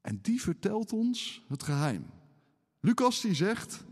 En 0.02 0.20
die 0.22 0.42
vertelt 0.42 0.94
ons 0.94 1.46
het 1.48 1.64
geheim. 1.64 2.06
Lucas 2.80 3.22
die 3.22 3.34
zegt 3.34 3.86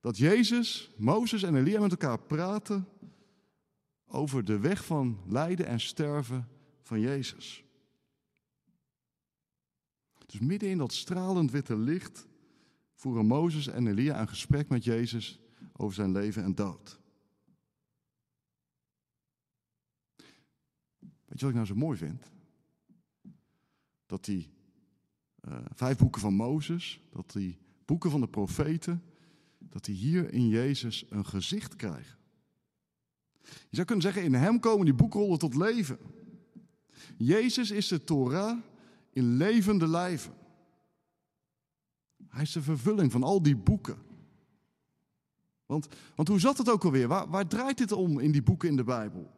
dat 0.00 0.16
Jezus, 0.16 0.90
Mozes 0.96 1.42
en 1.42 1.56
Elia 1.56 1.80
met 1.80 1.90
elkaar 1.90 2.18
praten 2.18 2.88
over 4.06 4.44
de 4.44 4.58
weg 4.58 4.84
van 4.84 5.20
lijden 5.26 5.66
en 5.66 5.80
sterven 5.80 6.48
van 6.82 7.00
Jezus. 7.00 7.63
Dus 10.34 10.46
midden 10.46 10.68
in 10.68 10.78
dat 10.78 10.92
stralend 10.92 11.50
witte 11.50 11.76
licht 11.76 12.26
voeren 12.94 13.26
Mozes 13.26 13.66
en 13.66 13.86
Elia 13.86 14.20
een 14.20 14.28
gesprek 14.28 14.68
met 14.68 14.84
Jezus 14.84 15.40
over 15.72 15.94
zijn 15.94 16.12
leven 16.12 16.42
en 16.42 16.54
dood. 16.54 17.00
Weet 20.98 21.40
je 21.40 21.40
wat 21.40 21.48
ik 21.48 21.54
nou 21.54 21.66
zo 21.66 21.74
mooi 21.74 21.98
vind? 21.98 22.30
Dat 24.06 24.24
die 24.24 24.50
uh, 25.48 25.58
vijf 25.74 25.98
boeken 25.98 26.20
van 26.20 26.34
Mozes, 26.34 27.00
dat 27.10 27.32
die 27.32 27.58
boeken 27.84 28.10
van 28.10 28.20
de 28.20 28.28
profeten, 28.28 29.02
dat 29.58 29.84
die 29.84 29.96
hier 29.96 30.32
in 30.32 30.48
Jezus 30.48 31.04
een 31.08 31.26
gezicht 31.26 31.76
krijgen. 31.76 32.18
Je 33.42 33.76
zou 33.76 33.86
kunnen 33.86 34.04
zeggen, 34.04 34.22
in 34.22 34.34
hem 34.34 34.60
komen 34.60 34.84
die 34.84 34.94
boekrollen 34.94 35.38
tot 35.38 35.54
leven. 35.54 35.98
Jezus 37.16 37.70
is 37.70 37.88
de 37.88 38.04
Torah 38.04 38.58
in 39.14 39.36
levende 39.36 39.88
lijven. 39.88 40.34
Hij 42.28 42.42
is 42.42 42.52
de 42.52 42.62
vervulling 42.62 43.12
van 43.12 43.22
al 43.22 43.42
die 43.42 43.56
boeken. 43.56 43.98
Want, 45.66 45.88
want 46.14 46.28
hoe 46.28 46.40
zat 46.40 46.58
het 46.58 46.70
ook 46.70 46.84
alweer? 46.84 47.08
Waar, 47.08 47.28
waar 47.28 47.48
draait 47.48 47.78
dit 47.78 47.92
om 47.92 48.18
in 48.18 48.32
die 48.32 48.42
boeken 48.42 48.68
in 48.68 48.76
de 48.76 48.84
Bijbel? 48.84 49.30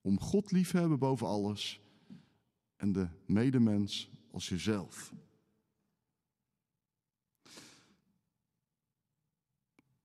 Om 0.00 0.20
God 0.20 0.50
lief 0.50 0.70
te 0.70 0.78
hebben 0.78 0.98
boven 0.98 1.26
alles 1.26 1.80
en 2.76 2.92
de 2.92 3.08
medemens 3.26 4.10
als 4.30 4.48
jezelf. 4.48 5.12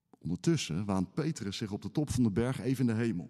Ondertussen 0.09 0.85
waant 0.85 1.13
Petrus 1.13 1.57
zich 1.57 1.71
op 1.71 1.81
de 1.81 1.91
top 1.91 2.09
van 2.09 2.23
de 2.23 2.31
berg 2.31 2.59
even 2.59 2.89
in 2.89 2.95
de 2.95 3.01
hemel. 3.03 3.29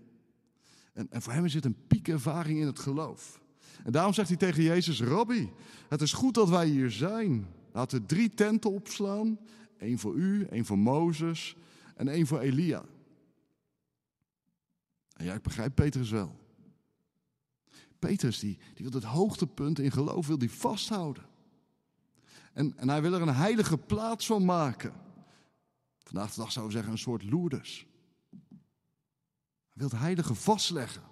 En, 0.93 1.11
en 1.11 1.21
voor 1.21 1.33
hem 1.33 1.45
is 1.45 1.53
dit 1.53 1.65
een 1.65 1.87
piekervaring 1.87 2.59
in 2.59 2.65
het 2.65 2.79
geloof. 2.79 3.41
En 3.83 3.91
daarom 3.91 4.13
zegt 4.13 4.27
hij 4.27 4.38
tegen 4.38 4.63
Jezus: 4.63 5.01
Rabbi, 5.01 5.51
het 5.89 6.01
is 6.01 6.13
goed 6.13 6.33
dat 6.33 6.50
wij 6.50 6.67
hier 6.67 6.91
zijn. 6.91 7.48
Laten 7.71 8.00
we 8.00 8.05
drie 8.05 8.33
tenten 8.33 8.71
opslaan: 8.71 9.39
één 9.77 10.00
voor 10.00 10.15
u, 10.15 10.45
één 10.45 10.65
voor 10.65 10.77
Mozes 10.77 11.55
en 11.95 12.07
één 12.07 12.27
voor 12.27 12.39
Elia. 12.39 12.83
En 15.13 15.25
ja, 15.25 15.33
ik 15.33 15.41
begrijp 15.41 15.75
Petrus 15.75 16.09
wel. 16.09 16.38
Petrus 18.00 18.39
die, 18.39 18.57
die 18.74 18.86
wil 18.86 19.01
het 19.01 19.09
hoogtepunt 19.09 19.79
in 19.79 19.91
geloof 19.91 20.27
wil 20.27 20.38
die 20.38 20.51
vasthouden. 20.51 21.25
En, 22.53 22.77
en 22.77 22.89
hij 22.89 23.01
wil 23.01 23.13
er 23.13 23.21
een 23.21 23.36
heilige 23.36 23.77
plaats 23.77 24.25
van 24.25 24.45
maken. 24.45 24.93
Vandaag 26.03 26.33
de 26.33 26.41
dag 26.41 26.51
zouden 26.51 26.74
we 26.74 26.79
zeggen 26.79 26.91
een 26.91 27.03
soort 27.03 27.24
Lourdes. 27.24 27.86
Hij 28.29 29.74
wil 29.74 29.89
het 29.89 30.00
heilige 30.00 30.33
vastleggen. 30.33 31.03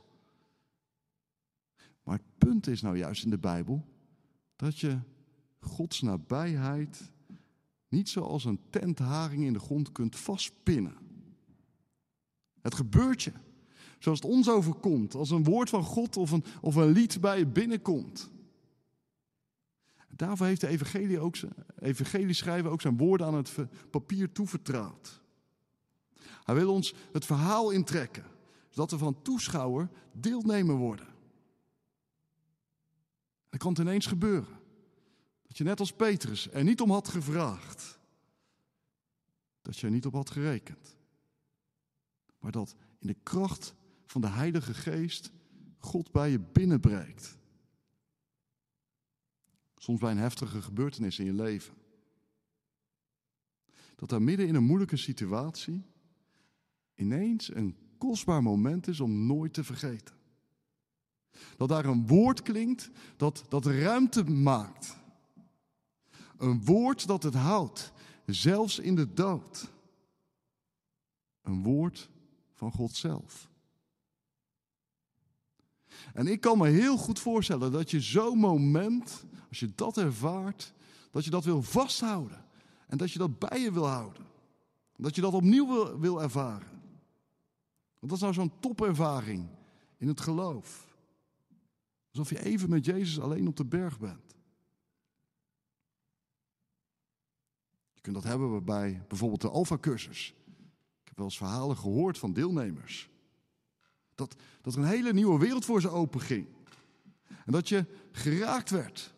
Maar 2.07 2.17
het 2.17 2.37
punt 2.37 2.67
is 2.67 2.81
nou 2.81 2.97
juist 2.97 3.23
in 3.23 3.29
de 3.29 3.37
Bijbel 3.37 3.85
dat 4.55 4.79
je 4.79 4.99
Gods 5.59 6.01
nabijheid 6.01 7.11
niet 7.89 8.09
zoals 8.09 8.45
een 8.45 8.59
tentharing 8.69 9.43
in 9.43 9.53
de 9.53 9.59
grond 9.59 9.91
kunt 9.91 10.15
vastpinnen. 10.15 10.95
Het 12.61 12.75
gebeurt 12.75 13.23
je. 13.23 13.31
Zoals 13.99 14.19
het 14.19 14.29
ons 14.29 14.49
overkomt, 14.49 15.15
als 15.15 15.29
een 15.29 15.43
woord 15.43 15.69
van 15.69 15.83
God 15.83 16.17
of 16.17 16.31
een, 16.31 16.43
of 16.61 16.75
een 16.75 16.91
lied 16.91 17.21
bij 17.21 17.37
je 17.37 17.47
binnenkomt. 17.47 18.29
Daarvoor 20.15 20.45
heeft 20.45 20.61
de 20.61 20.67
evangelie, 20.67 21.19
ook, 21.19 21.35
evangelie 21.79 22.33
schrijver 22.33 22.71
ook 22.71 22.81
zijn 22.81 22.97
woorden 22.97 23.27
aan 23.27 23.35
het 23.35 23.55
papier 23.89 24.31
toevertrouwd. 24.31 25.21
Hij 26.43 26.55
wil 26.55 26.73
ons 26.73 26.93
het 27.11 27.25
verhaal 27.25 27.71
intrekken, 27.71 28.25
zodat 28.69 28.91
we 28.91 28.97
van 28.97 29.21
toeschouwer 29.21 29.89
deelnemer 30.11 30.75
worden. 30.75 31.15
Dat 33.57 33.65
kan 33.65 33.75
het 33.75 33.85
ineens 33.85 34.05
gebeuren. 34.05 34.59
Dat 35.47 35.57
je 35.57 35.63
net 35.63 35.79
als 35.79 35.93
Petrus 35.93 36.51
er 36.51 36.63
niet 36.63 36.81
om 36.81 36.91
had 36.91 37.07
gevraagd. 37.07 37.99
Dat 39.61 39.77
je 39.77 39.85
er 39.85 39.91
niet 39.91 40.05
op 40.05 40.13
had 40.13 40.29
gerekend. 40.29 40.97
Maar 42.39 42.51
dat 42.51 42.75
in 42.99 43.07
de 43.07 43.17
kracht 43.23 43.75
van 44.05 44.21
de 44.21 44.27
Heilige 44.27 44.73
Geest 44.73 45.31
God 45.77 46.11
bij 46.11 46.29
je 46.31 46.39
binnenbreekt. 46.39 47.37
Soms 49.77 49.99
bij 49.99 50.11
een 50.11 50.17
heftige 50.17 50.61
gebeurtenis 50.61 51.19
in 51.19 51.25
je 51.25 51.33
leven. 51.33 51.73
Dat 53.95 54.09
daar 54.09 54.21
midden 54.21 54.47
in 54.47 54.55
een 54.55 54.63
moeilijke 54.63 54.97
situatie 54.97 55.83
ineens 56.95 57.55
een 57.55 57.77
kostbaar 57.97 58.43
moment 58.43 58.87
is 58.87 58.99
om 58.99 59.25
nooit 59.25 59.53
te 59.53 59.63
vergeten. 59.63 60.16
Dat 61.57 61.69
daar 61.69 61.85
een 61.85 62.07
woord 62.07 62.41
klinkt 62.41 62.89
dat, 63.17 63.43
dat 63.49 63.65
ruimte 63.65 64.23
maakt. 64.23 64.97
Een 66.37 66.65
woord 66.65 67.07
dat 67.07 67.23
het 67.23 67.33
houdt, 67.33 67.91
zelfs 68.25 68.79
in 68.79 68.95
de 68.95 69.13
dood. 69.13 69.71
Een 71.41 71.63
woord 71.63 72.09
van 72.53 72.71
God 72.71 72.95
zelf. 72.95 73.49
En 76.13 76.27
ik 76.27 76.41
kan 76.41 76.57
me 76.57 76.67
heel 76.67 76.97
goed 76.97 77.19
voorstellen 77.19 77.71
dat 77.71 77.91
je 77.91 78.01
zo'n 78.01 78.37
moment, 78.37 79.23
als 79.49 79.59
je 79.59 79.71
dat 79.75 79.97
ervaart, 79.97 80.73
dat 81.11 81.23
je 81.23 81.29
dat 81.29 81.43
wil 81.43 81.61
vasthouden. 81.61 82.45
En 82.87 82.97
dat 82.97 83.11
je 83.11 83.19
dat 83.19 83.39
bij 83.39 83.61
je 83.61 83.71
wil 83.71 83.87
houden. 83.87 84.25
Dat 84.95 85.15
je 85.15 85.21
dat 85.21 85.33
opnieuw 85.33 85.67
wil, 85.67 85.99
wil 85.99 86.21
ervaren. 86.21 86.81
Want 87.99 88.11
dat 88.11 88.11
is 88.11 88.19
nou 88.19 88.33
zo'n 88.33 88.59
topervaring 88.59 89.47
in 89.97 90.07
het 90.07 90.21
geloof. 90.21 90.86
Alsof 92.17 92.37
je 92.37 92.45
even 92.45 92.69
met 92.69 92.85
Jezus 92.85 93.19
alleen 93.19 93.47
op 93.47 93.55
de 93.55 93.65
berg 93.65 93.99
bent. 93.99 94.35
Je 97.93 98.01
kunt 98.01 98.15
dat 98.15 98.23
hebben 98.23 98.65
bij 98.65 99.03
bijvoorbeeld 99.07 99.41
de 99.41 99.49
Alpha-cursus. 99.49 100.33
Ik 101.01 101.07
heb 101.07 101.17
wel 101.17 101.25
eens 101.25 101.37
verhalen 101.37 101.77
gehoord 101.77 102.17
van 102.17 102.33
deelnemers. 102.33 103.09
Dat, 104.15 104.35
dat 104.61 104.73
er 104.73 104.79
een 104.79 104.87
hele 104.87 105.13
nieuwe 105.13 105.39
wereld 105.39 105.65
voor 105.65 105.81
ze 105.81 105.89
open 105.89 106.21
ging. 106.21 106.47
En 107.45 107.51
dat 107.51 107.69
je 107.69 107.85
geraakt 108.11 108.69
werd. 108.69 109.13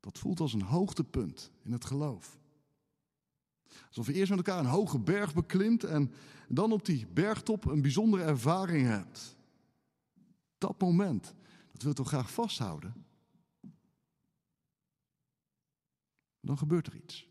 Dat 0.00 0.18
voelt 0.18 0.40
als 0.40 0.52
een 0.52 0.62
hoogtepunt 0.62 1.50
in 1.62 1.72
het 1.72 1.84
geloof. 1.84 2.38
Alsof 3.88 4.06
je 4.06 4.12
eerst 4.12 4.30
met 4.30 4.46
elkaar 4.46 4.58
een 4.58 4.70
hoge 4.70 4.98
berg 4.98 5.34
beklimt 5.34 5.84
en 5.84 6.12
dan 6.48 6.72
op 6.72 6.84
die 6.84 7.06
bergtop 7.06 7.64
een 7.64 7.82
bijzondere 7.82 8.22
ervaring 8.22 8.86
hebt. 8.86 9.40
Dat 10.62 10.80
moment, 10.80 11.34
dat 11.72 11.82
wil 11.82 11.90
je 11.90 11.96
toch 11.96 12.08
graag 12.08 12.32
vasthouden? 12.32 13.06
Dan 16.40 16.58
gebeurt 16.58 16.86
er 16.86 16.96
iets. 16.96 17.28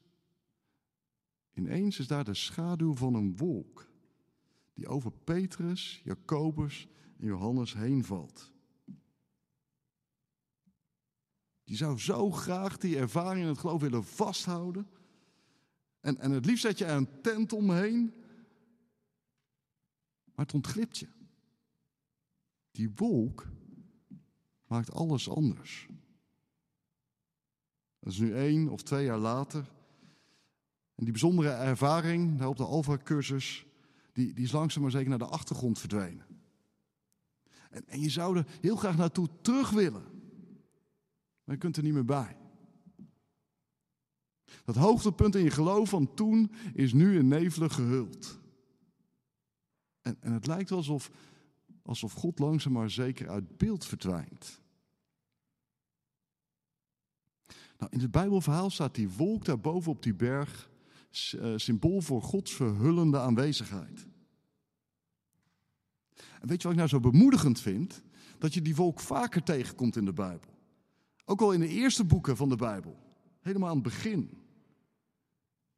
Ineens 1.54 2.00
is 2.00 2.08
daar 2.08 2.24
de 2.24 2.34
schaduw 2.34 2.96
van 2.96 3.14
een 3.14 3.38
wolk 3.38 3.92
die 4.74 4.88
over 4.88 5.12
Petrus, 5.12 6.02
Jacobus 6.04 6.88
en 7.18 7.26
Johannes 7.26 7.74
heen 7.74 8.04
valt. 8.04 8.52
Die 11.64 11.76
zou 11.76 12.00
zo 12.00 12.32
graag 12.32 12.78
die 12.78 12.98
ervaring 12.98 13.42
in 13.42 13.48
het 13.50 13.58
geloof 13.58 13.82
willen 13.82 14.04
vasthouden. 14.04 14.88
En, 16.00 16.18
en 16.18 16.32
het 16.32 16.46
liefst 16.46 16.64
zet 16.64 16.78
je 16.78 16.86
er 16.86 16.96
een 16.96 17.22
tent 17.22 17.54
omheen. 17.54 18.14
Maar 20.34 20.46
het 20.46 20.54
ontglipt 20.54 20.98
je. 20.98 21.21
Die 22.82 22.92
wolk 22.96 23.48
maakt 24.68 24.92
alles 24.92 25.30
anders. 25.30 25.88
Dat 28.00 28.14
is 28.14 28.20
nu 28.20 28.34
één 28.34 28.70
of 28.70 28.82
twee 28.82 29.06
jaar 29.06 29.18
later. 29.18 29.60
En 30.96 31.04
die 31.04 31.12
bijzondere 31.12 31.50
ervaring 31.50 32.44
op 32.44 32.58
de 32.58 32.66
Alpha-cursus, 32.66 33.66
die, 34.14 34.34
die 34.34 34.44
is 34.44 34.52
langzaam 34.52 34.82
maar 34.82 34.92
zeker 34.92 35.10
naar 35.10 35.18
de 35.18 35.26
achtergrond 35.26 35.80
verdwenen. 35.80 36.26
En, 37.70 37.88
en 37.88 38.00
je 38.00 38.10
zou 38.10 38.38
er 38.38 38.46
heel 38.62 38.76
graag 38.76 38.98
naartoe 38.98 39.30
terug 39.42 39.70
willen. 39.70 40.04
Maar 41.44 41.56
je 41.56 41.62
kunt 41.62 41.78
er 41.78 41.84
niet 41.84 41.94
meer 41.94 42.06
bij. 42.06 42.38
Dat 44.64 44.76
hoogtepunt 44.76 45.36
in 45.36 45.44
je 45.44 45.52
geloof 45.52 45.90
van 45.90 46.14
toen 46.14 46.52
is 46.74 46.94
nu 46.94 47.18
in 47.18 47.28
nevelen 47.28 47.72
gehuld. 47.72 48.40
En, 50.02 50.18
en 50.22 50.32
het 50.32 50.48
lijkt 50.48 50.72
alsof, 50.72 51.12
alsof 51.84 52.14
God 52.14 52.40
langzaam 52.40 52.74
maar 52.74 52.90
zeker 52.90 53.30
uit 53.30 53.58
beeld 53.58 53.86
verdwijnt. 53.86 54.62
Nou, 57.78 57.94
in 57.94 58.00
het 58.00 58.12
Bijbelverhaal 58.12 58.70
staat 58.70 58.96
die 58.96 59.10
wolk 59.10 59.46
daarboven 59.46 59.92
op 59.92 60.04
die 60.04 60.16
berg 60.16 60.70
uh, 61.36 61.54
symbool 61.56 62.02
voor 62.02 62.22
Gods 62.22 62.54
verhullende 62.54 63.20
aanwezigheid. 63.20 64.08
En 66.16 66.48
weet 66.48 66.62
je 66.62 66.64
wat 66.64 66.72
ik 66.72 66.78
nou 66.78 66.88
zo 66.88 67.00
bemoedigend 67.00 67.60
vind? 67.60 68.02
Dat 68.38 68.54
je 68.54 68.62
die 68.62 68.76
wolk 68.76 69.00
vaker 69.00 69.44
tegenkomt 69.44 69.96
in 69.96 70.06
de 70.06 70.14
Bijbel. 70.14 70.50
Ook 71.26 71.42
al 71.42 71.52
in 71.52 71.60
de 71.60 71.68
eerste 71.68 72.04
boeken 72.04 72.38
van 72.38 72.50
de 72.50 72.56
Bijbel. 72.56 72.98
Helemaal 73.40 73.70
aan 73.70 73.76
het 73.76 73.84
begin. 73.84 74.41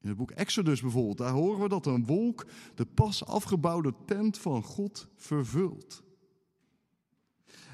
In 0.03 0.09
het 0.09 0.17
boek 0.17 0.31
Exodus 0.31 0.81
bijvoorbeeld, 0.81 1.17
daar 1.17 1.31
horen 1.31 1.61
we 1.61 1.69
dat 1.69 1.85
een 1.85 2.05
wolk 2.05 2.45
de 2.75 2.85
pas 2.85 3.25
afgebouwde 3.25 3.93
tent 4.05 4.37
van 4.37 4.63
God 4.63 5.07
vervult. 5.15 6.03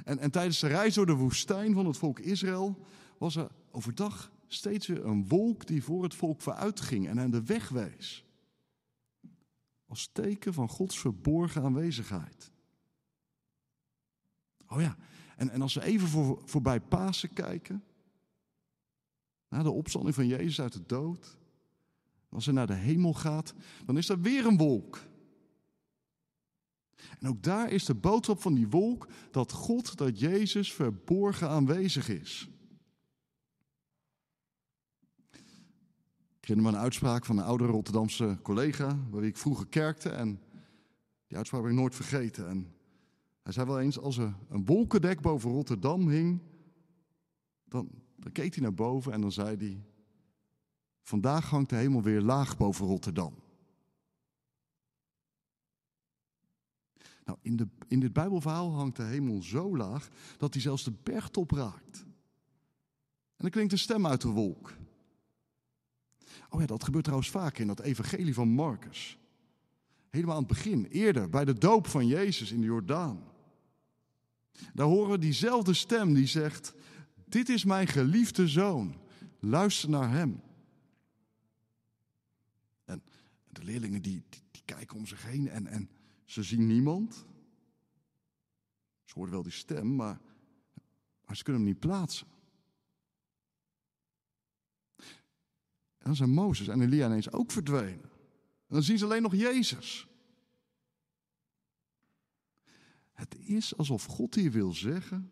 En, 0.04 0.20
en 0.20 0.32
tijdens 0.32 0.60
de 0.60 0.68
reis 0.68 0.94
door 0.94 1.06
de 1.06 1.14
woestijn 1.14 1.74
van 1.74 1.86
het 1.86 1.98
volk 1.98 2.20
Israël 2.20 2.86
was 3.18 3.36
er 3.36 3.52
overdag 3.72 4.32
steeds 4.48 4.88
weer 4.88 5.06
een 5.06 5.28
wolk 5.28 5.68
die 5.68 5.84
voor 5.84 6.04
het 6.04 6.16
volk 6.16 6.42
vooruitging 6.42 7.08
en 7.08 7.18
hen 7.18 7.32
de 7.32 7.44
weg 7.44 7.70
wees. 7.70 8.26
Als 9.86 10.10
teken 10.12 10.54
van 10.54 10.70
Gods 10.70 11.00
verborgen 11.00 11.64
aanwezigheid. 11.64 12.52
Oh 14.68 14.82
ja, 14.82 14.98
en, 15.36 15.50
en 15.50 15.62
als 15.62 15.74
we 15.74 15.84
even 15.84 16.08
voor, 16.08 16.42
voorbij 16.46 16.82
Pasen 16.82 17.34
kijken, 17.34 17.84
na 19.48 19.64
de 19.64 19.72
opstanding 19.72 20.16
van 20.16 20.28
Jezus 20.28 20.62
uit 20.62 20.74
de 20.74 20.86
dood, 20.86 21.38
als 22.30 22.46
hij 22.46 22.54
naar 22.54 22.68
de 22.68 22.74
hemel 22.74 23.14
gaat, 23.14 23.54
dan 23.86 23.98
is 23.98 24.10
er 24.10 24.22
weer 24.22 24.46
een 24.46 24.58
wolk. 24.58 25.00
En 27.20 27.28
ook 27.28 27.44
daar 27.44 27.72
is 27.72 27.86
de 27.86 27.96
boodschap 27.96 28.42
van 28.42 28.54
die 28.54 28.68
wolk 28.68 29.08
dat 29.32 29.52
God, 29.52 29.98
dat 29.98 30.20
Jezus 30.20 30.74
verborgen 30.74 31.50
aanwezig 31.50 32.10
is. 32.10 32.50
Ik 36.40 36.46
herinner 36.56 36.72
me 36.72 36.78
een 36.78 36.84
uitspraak 36.84 37.26
van 37.26 37.38
een 37.38 37.44
oudere 37.44 37.72
Rotterdamse 37.72 38.38
collega, 38.42 39.00
waar 39.10 39.24
ik 39.24 39.38
vroeger 39.38 39.68
kerkte. 39.68 40.10
En 40.10 40.42
die 41.28 41.38
uitspraak 41.38 41.62
ben 41.62 41.72
ik 41.72 41.78
nooit 41.78 41.96
vergeten. 41.96 42.50
En 42.50 42.74
hij 43.44 43.54
zei 43.54 43.68
wel 43.68 43.80
eens, 43.80 44.00
als 44.00 44.18
er 44.18 44.36
een 44.50 44.66
wolkendek 44.66 45.22
boven 45.22 45.52
Rotterdam 45.52 46.08
hing, 46.08 46.42
dan, 47.66 47.90
dan 48.16 48.32
keek 48.32 48.54
hij 48.54 48.64
naar 48.64 48.74
boven 48.74 49.12
en 49.14 49.22
dan 49.22 49.32
zei 49.32 49.58
hij, 49.58 49.84
vandaag 51.10 51.50
hangt 51.50 51.70
de 51.70 51.76
hemel 51.76 52.02
weer 52.02 52.22
laag 52.22 52.58
boven 52.58 52.86
Rotterdam. 52.86 53.34
Nou, 57.26 57.38
in, 57.42 57.56
de, 57.56 57.68
in 57.88 58.00
dit 58.00 58.14
Bijbelverhaal 58.14 58.74
hangt 58.74 58.96
de 58.96 59.04
hemel 59.04 59.42
zo 59.42 59.78
laag 59.78 60.10
dat 60.38 60.54
hij 60.54 60.62
zelfs 60.62 60.84
de 60.84 60.94
bergtop 61.04 61.52
raakt. 61.52 61.98
En 63.36 63.46
dan 63.46 63.50
klinkt 63.50 63.72
een 63.72 63.78
stem 63.78 64.08
uit 64.08 64.22
de 64.22 64.28
wolk. 64.28 64.74
Oh 66.50 66.60
ja, 66.60 66.66
dat 66.66 66.84
gebeurt 66.84 67.04
trouwens 67.04 67.32
vaak 67.32 67.58
in 67.58 67.68
dat 67.68 67.80
evangelie 67.80 68.34
van 68.34 68.50
Marcus. 68.50 69.18
Helemaal 70.10 70.36
aan 70.36 70.44
het 70.44 70.52
begin, 70.52 70.86
eerder, 70.86 71.30
bij 71.30 71.46
de 71.46 71.58
doop 71.58 71.88
van 71.88 72.08
Jezus 72.08 72.52
in 72.52 72.60
de 72.60 72.66
Jordaan. 72.66 73.24
Daar 74.74 74.88
horen 74.88 75.12
we 75.12 75.18
diezelfde 75.18 75.74
stem 75.74 76.14
die 76.14 76.28
zegt, 76.28 76.74
dit 77.26 77.50
is 77.50 77.64
mijn 77.64 77.88
geliefde 77.88 78.48
zoon, 78.48 78.96
luister 79.40 79.90
naar 79.90 80.12
hem. 80.12 80.42
De 83.50 83.64
leerlingen 83.64 84.02
die, 84.02 84.24
die, 84.30 84.42
die 84.52 84.62
kijken 84.66 84.98
om 84.98 85.06
zich 85.06 85.24
heen 85.24 85.50
en, 85.50 85.68
en 85.68 85.90
ze 86.26 86.44
zien 86.44 86.68
niemand. 86.68 87.26
Ze 89.04 89.14
horen 89.14 89.32
wel 89.32 89.44
die 89.44 89.52
stem, 89.52 89.96
maar, 89.96 90.22
maar 91.26 91.38
ze 91.38 91.44
kunnen 91.44 91.62
hem 91.62 91.72
niet 91.72 91.80
plaatsen. 91.80 92.28
En 95.98 96.06
dan 96.06 96.16
zijn 96.16 96.30
Mozes 96.30 96.68
en 96.68 96.82
Elia 96.82 97.06
ineens 97.06 97.32
ook 97.32 97.52
verdwenen. 97.52 98.10
En 98.68 98.76
dan 98.76 98.84
zien 98.84 98.98
ze 98.98 99.06
alleen 99.06 99.22
nog 99.22 99.36
Jezus. 99.36 100.08
Het 103.12 103.36
is 103.40 103.78
alsof 103.78 104.06
God 104.06 104.36
hier 104.36 104.52
wil 104.52 104.74
zeggen: 104.74 105.32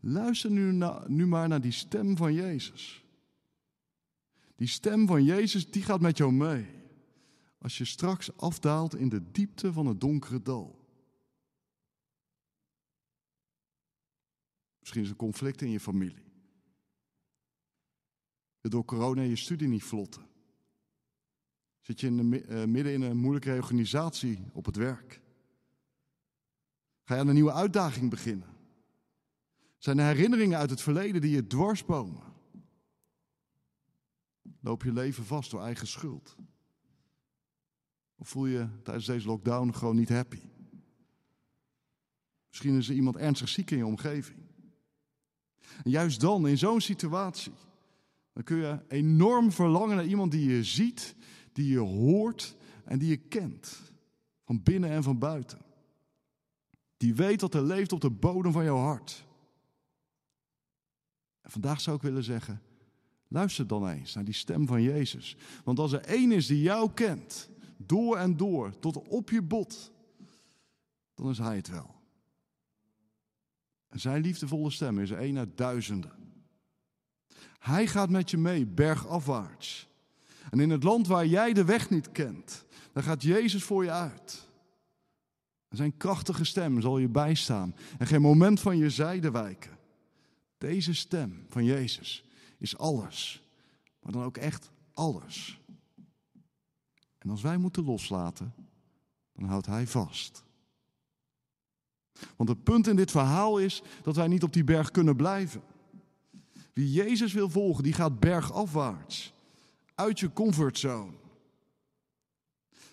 luister 0.00 0.50
nu, 0.50 0.84
nu 1.06 1.26
maar 1.26 1.48
naar 1.48 1.60
die 1.60 1.72
stem 1.72 2.16
van 2.16 2.34
Jezus. 2.34 3.04
Die 4.56 4.68
stem 4.68 5.06
van 5.06 5.24
Jezus, 5.24 5.70
die 5.70 5.82
gaat 5.82 6.00
met 6.00 6.16
jou 6.16 6.32
mee. 6.32 6.83
Als 7.64 7.78
je 7.78 7.84
straks 7.84 8.36
afdaalt 8.36 8.94
in 8.94 9.08
de 9.08 9.30
diepte 9.30 9.72
van 9.72 9.86
het 9.86 10.00
donkere 10.00 10.42
dal. 10.42 10.88
Misschien 14.78 15.02
is 15.02 15.08
er 15.08 15.16
conflict 15.16 15.60
in 15.62 15.70
je 15.70 15.80
familie. 15.80 16.24
je 18.60 18.68
door 18.68 18.84
corona 18.84 19.22
je 19.22 19.36
studie 19.36 19.68
niet 19.68 19.82
vlotten? 19.82 20.26
Zit 21.80 22.00
je 22.00 22.06
in 22.06 22.30
de, 22.30 22.46
uh, 22.46 22.64
midden 22.64 22.92
in 22.92 23.02
een 23.02 23.16
moeilijke 23.16 23.50
reorganisatie 23.50 24.38
op 24.52 24.64
het 24.64 24.76
werk? 24.76 25.20
Ga 27.02 27.14
je 27.14 27.20
aan 27.20 27.28
een 27.28 27.34
nieuwe 27.34 27.52
uitdaging 27.52 28.10
beginnen? 28.10 28.56
Zijn 29.78 29.98
er 29.98 30.06
herinneringen 30.06 30.58
uit 30.58 30.70
het 30.70 30.80
verleden 30.80 31.20
die 31.20 31.34
je 31.34 31.46
dwarsbomen? 31.46 32.22
Loop 34.60 34.82
je 34.82 34.92
leven 34.92 35.24
vast 35.24 35.50
door 35.50 35.62
eigen 35.62 35.86
schuld? 35.86 36.36
Of 38.16 38.28
voel 38.28 38.46
je 38.46 38.68
tijdens 38.82 39.06
deze 39.06 39.26
lockdown 39.26 39.72
gewoon 39.72 39.96
niet 39.96 40.08
happy? 40.08 40.40
Misschien 42.48 42.76
is 42.76 42.88
er 42.88 42.94
iemand 42.94 43.16
ernstig 43.16 43.48
ziek 43.48 43.70
in 43.70 43.76
je 43.76 43.86
omgeving. 43.86 44.38
En 45.84 45.90
juist 45.90 46.20
dan, 46.20 46.48
in 46.48 46.58
zo'n 46.58 46.80
situatie, 46.80 47.52
dan 48.32 48.42
kun 48.42 48.56
je 48.56 48.78
enorm 48.88 49.52
verlangen 49.52 49.96
naar 49.96 50.06
iemand 50.06 50.32
die 50.32 50.48
je 50.48 50.64
ziet, 50.64 51.14
die 51.52 51.68
je 51.68 51.78
hoort 51.78 52.56
en 52.84 52.98
die 52.98 53.08
je 53.08 53.16
kent. 53.16 53.92
Van 54.44 54.62
binnen 54.62 54.90
en 54.90 55.02
van 55.02 55.18
buiten. 55.18 55.58
Die 56.96 57.14
weet 57.14 57.40
wat 57.40 57.54
er 57.54 57.62
leeft 57.62 57.92
op 57.92 58.00
de 58.00 58.10
bodem 58.10 58.52
van 58.52 58.64
jouw 58.64 58.78
hart. 58.78 59.26
En 61.40 61.50
vandaag 61.50 61.80
zou 61.80 61.96
ik 61.96 62.02
willen 62.02 62.24
zeggen, 62.24 62.62
luister 63.28 63.66
dan 63.66 63.88
eens 63.88 64.14
naar 64.14 64.24
die 64.24 64.34
stem 64.34 64.66
van 64.66 64.82
Jezus. 64.82 65.36
Want 65.64 65.78
als 65.78 65.92
er 65.92 66.04
één 66.04 66.32
is 66.32 66.46
die 66.46 66.62
jou 66.62 66.90
kent, 66.92 67.50
door 67.76 68.16
en 68.16 68.36
door, 68.36 68.78
tot 68.78 69.08
op 69.08 69.30
je 69.30 69.42
bot, 69.42 69.92
dan 71.14 71.30
is 71.30 71.38
Hij 71.38 71.56
het 71.56 71.68
wel. 71.68 71.94
En 73.88 74.00
zijn 74.00 74.22
liefdevolle 74.22 74.70
stem 74.70 74.98
is 74.98 75.10
één 75.10 75.38
uit 75.38 75.56
duizenden. 75.56 76.12
Hij 77.58 77.86
gaat 77.86 78.10
met 78.10 78.30
je 78.30 78.36
mee, 78.36 78.66
bergafwaarts. 78.66 79.88
En 80.50 80.60
in 80.60 80.70
het 80.70 80.82
land 80.82 81.06
waar 81.06 81.26
jij 81.26 81.52
de 81.52 81.64
weg 81.64 81.90
niet 81.90 82.12
kent, 82.12 82.64
daar 82.92 83.02
gaat 83.02 83.22
Jezus 83.22 83.64
voor 83.64 83.84
je 83.84 83.90
uit. 83.90 84.48
En 85.68 85.76
zijn 85.76 85.96
krachtige 85.96 86.44
stem 86.44 86.80
zal 86.80 86.98
je 86.98 87.08
bijstaan 87.08 87.74
en 87.98 88.06
geen 88.06 88.20
moment 88.20 88.60
van 88.60 88.76
je 88.76 88.90
zijde 88.90 89.30
wijken. 89.30 89.78
Deze 90.58 90.94
stem 90.94 91.44
van 91.48 91.64
Jezus 91.64 92.24
is 92.58 92.78
alles, 92.78 93.48
maar 94.00 94.12
dan 94.12 94.22
ook 94.22 94.36
echt 94.36 94.70
alles. 94.94 95.60
En 97.24 97.30
als 97.30 97.42
wij 97.42 97.56
moeten 97.56 97.84
loslaten, 97.84 98.54
dan 99.32 99.48
houdt 99.48 99.66
Hij 99.66 99.86
vast. 99.86 100.44
Want 102.36 102.48
het 102.48 102.64
punt 102.64 102.86
in 102.86 102.96
dit 102.96 103.10
verhaal 103.10 103.58
is 103.58 103.82
dat 104.02 104.16
wij 104.16 104.28
niet 104.28 104.42
op 104.42 104.52
die 104.52 104.64
berg 104.64 104.90
kunnen 104.90 105.16
blijven. 105.16 105.62
Wie 106.72 106.92
Jezus 106.92 107.32
wil 107.32 107.48
volgen, 107.48 107.82
die 107.82 107.92
gaat 107.92 108.20
bergafwaarts. 108.20 109.34
Uit 109.94 110.20
je 110.20 110.32
comfortzone. 110.32 111.12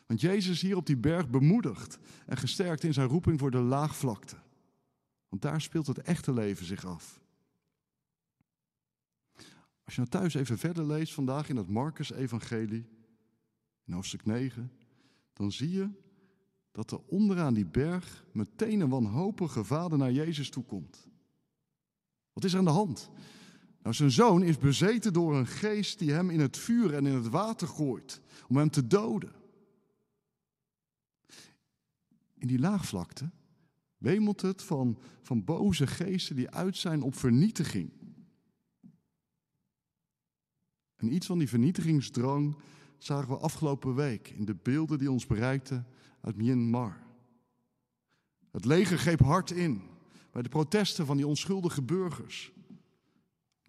Want 0.06 0.22
Jezus 0.22 0.62
hier 0.62 0.76
op 0.76 0.86
die 0.86 0.98
berg 0.98 1.30
bemoedigt 1.30 2.00
en 2.26 2.38
gesterkt 2.38 2.84
in 2.84 2.94
zijn 2.94 3.08
roeping 3.08 3.40
voor 3.40 3.52
de 3.52 3.58
laagvlakte. 3.58 4.36
Want 5.30 5.42
daar 5.42 5.62
speelt 5.62 5.88
het 5.88 6.02
echte 6.02 6.34
leven 6.34 6.66
zich 6.66 6.86
af. 6.86 7.20
Als 9.84 9.96
je 9.96 10.02
nou 10.02 10.10
thuis 10.10 10.34
even 10.34 10.58
verder 10.58 10.86
leest 10.86 11.14
vandaag 11.14 11.50
in 11.50 11.56
het 11.56 11.70
Marcus-evangelie, 11.70 12.86
in 13.86 13.94
hoofdstuk 13.94 14.26
9, 14.26 14.72
dan 15.34 15.52
zie 15.52 15.72
je 15.72 15.90
dat 16.72 16.92
er 16.92 17.00
onderaan 17.08 17.54
die 17.54 17.66
berg 17.66 18.26
meteen 18.32 18.80
een 18.80 18.90
wanhopige 18.90 19.64
vader 19.64 19.98
naar 19.98 20.12
Jezus 20.12 20.50
toe 20.50 20.64
komt. 20.64 21.08
Wat 22.34 22.44
is 22.44 22.54
er 22.54 22.60
aan 22.60 22.66
de 22.66 22.72
hand? 22.72 23.10
Nou, 23.82 23.96
zijn 23.96 24.12
zoon 24.12 24.44
is 24.44 24.58
bezeten 24.58 25.14
door 25.14 25.36
een 25.36 25.48
geest 25.48 26.00
die 26.00 26.12
hem 26.12 26.30
in 26.30 26.40
het 26.40 26.58
vuur 26.58 26.94
en 26.94 27.06
in 27.06 27.14
het 27.14 27.30
water 27.30 27.68
gooit 27.68 28.22
om 28.48 28.58
hem 28.58 28.70
te 28.70 28.88
doden. 28.88 29.32
In 32.38 32.48
die 32.48 32.60
laagvlakte 32.60 33.30
wemelt 33.98 34.42
het 34.42 34.62
van, 34.62 34.98
van 35.22 35.44
boze 35.44 35.88
geesten 35.88 36.36
die 36.36 36.50
uit 36.50 36.78
zijn 36.78 37.02
op 37.02 37.16
vernietiging. 37.16 37.92
En 40.96 41.14
iets 41.14 41.26
van 41.26 41.38
die 41.38 41.50
vernietigingsdrang 41.50 42.56
zagen 43.04 43.30
we 43.30 43.38
afgelopen 43.38 43.96
week 43.96 44.30
in 44.30 44.46
de 44.46 44.56
beelden 44.56 44.98
die 44.98 45.12
ons 45.12 45.26
bereikten 45.28 45.88
uit 46.22 46.36
Myanmar. 46.36 47.04
Het 48.52 48.66
leger 48.66 48.98
greep 48.98 49.20
hard 49.20 49.52
in 49.52 49.82
bij 50.32 50.42
de 50.42 50.50
protesten 50.50 51.06
van 51.06 51.18
die 51.18 51.28
onschuldige 51.28 51.82
burgers. 51.82 52.52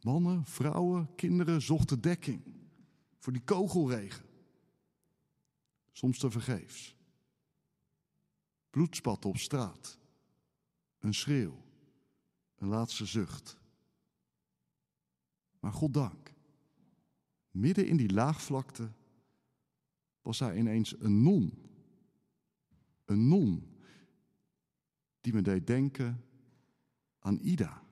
Mannen, 0.01 0.45
vrouwen, 0.45 1.14
kinderen 1.14 1.62
zochten 1.62 2.01
dekking 2.01 2.42
voor 3.18 3.33
die 3.33 3.42
kogelregen. 3.42 4.25
Soms 5.92 6.18
te 6.18 6.31
vergeefs. 6.31 6.97
Bloedspatten 8.71 9.31
op 9.31 9.37
straat. 9.37 9.99
Een 10.99 11.14
schreeuw. 11.14 11.62
Een 12.59 12.68
laatste 12.68 13.07
zucht. 13.07 13.59
Maar 15.61 15.73
God 15.73 15.95
dank. 15.95 16.33
Midden 17.51 17.87
in 17.87 17.97
die 17.97 18.12
laagvlakte 18.12 18.90
was 20.22 20.38
daar 20.38 20.56
ineens 20.56 21.00
een 21.00 21.22
non. 21.22 21.70
Een 23.04 23.28
non 23.28 23.72
die 25.22 25.32
me 25.32 25.42
deed 25.42 25.66
denken 25.66 26.24
aan 27.18 27.38
Ida. 27.42 27.82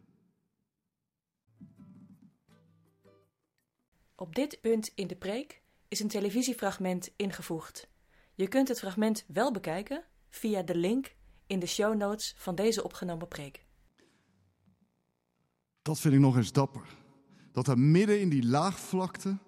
Op 4.14 4.34
dit 4.34 4.60
punt 4.60 4.92
in 4.94 5.06
de 5.06 5.16
preek 5.16 5.62
is 5.88 6.00
een 6.00 6.08
televisiefragment 6.08 7.10
ingevoegd. 7.16 7.88
Je 8.34 8.48
kunt 8.48 8.68
het 8.68 8.78
fragment 8.78 9.24
wel 9.26 9.52
bekijken 9.52 10.04
via 10.28 10.62
de 10.62 10.74
link 10.74 11.14
in 11.46 11.58
de 11.58 11.66
show 11.66 11.96
notes 11.96 12.34
van 12.36 12.54
deze 12.54 12.84
opgenomen 12.84 13.28
preek. 13.28 13.66
Dat 15.82 16.00
vind 16.00 16.14
ik 16.14 16.20
nog 16.20 16.36
eens 16.36 16.52
dapper. 16.52 16.96
Dat 17.52 17.68
er 17.68 17.78
midden 17.78 18.20
in 18.20 18.28
die 18.28 18.46
laagvlakte 18.46 19.38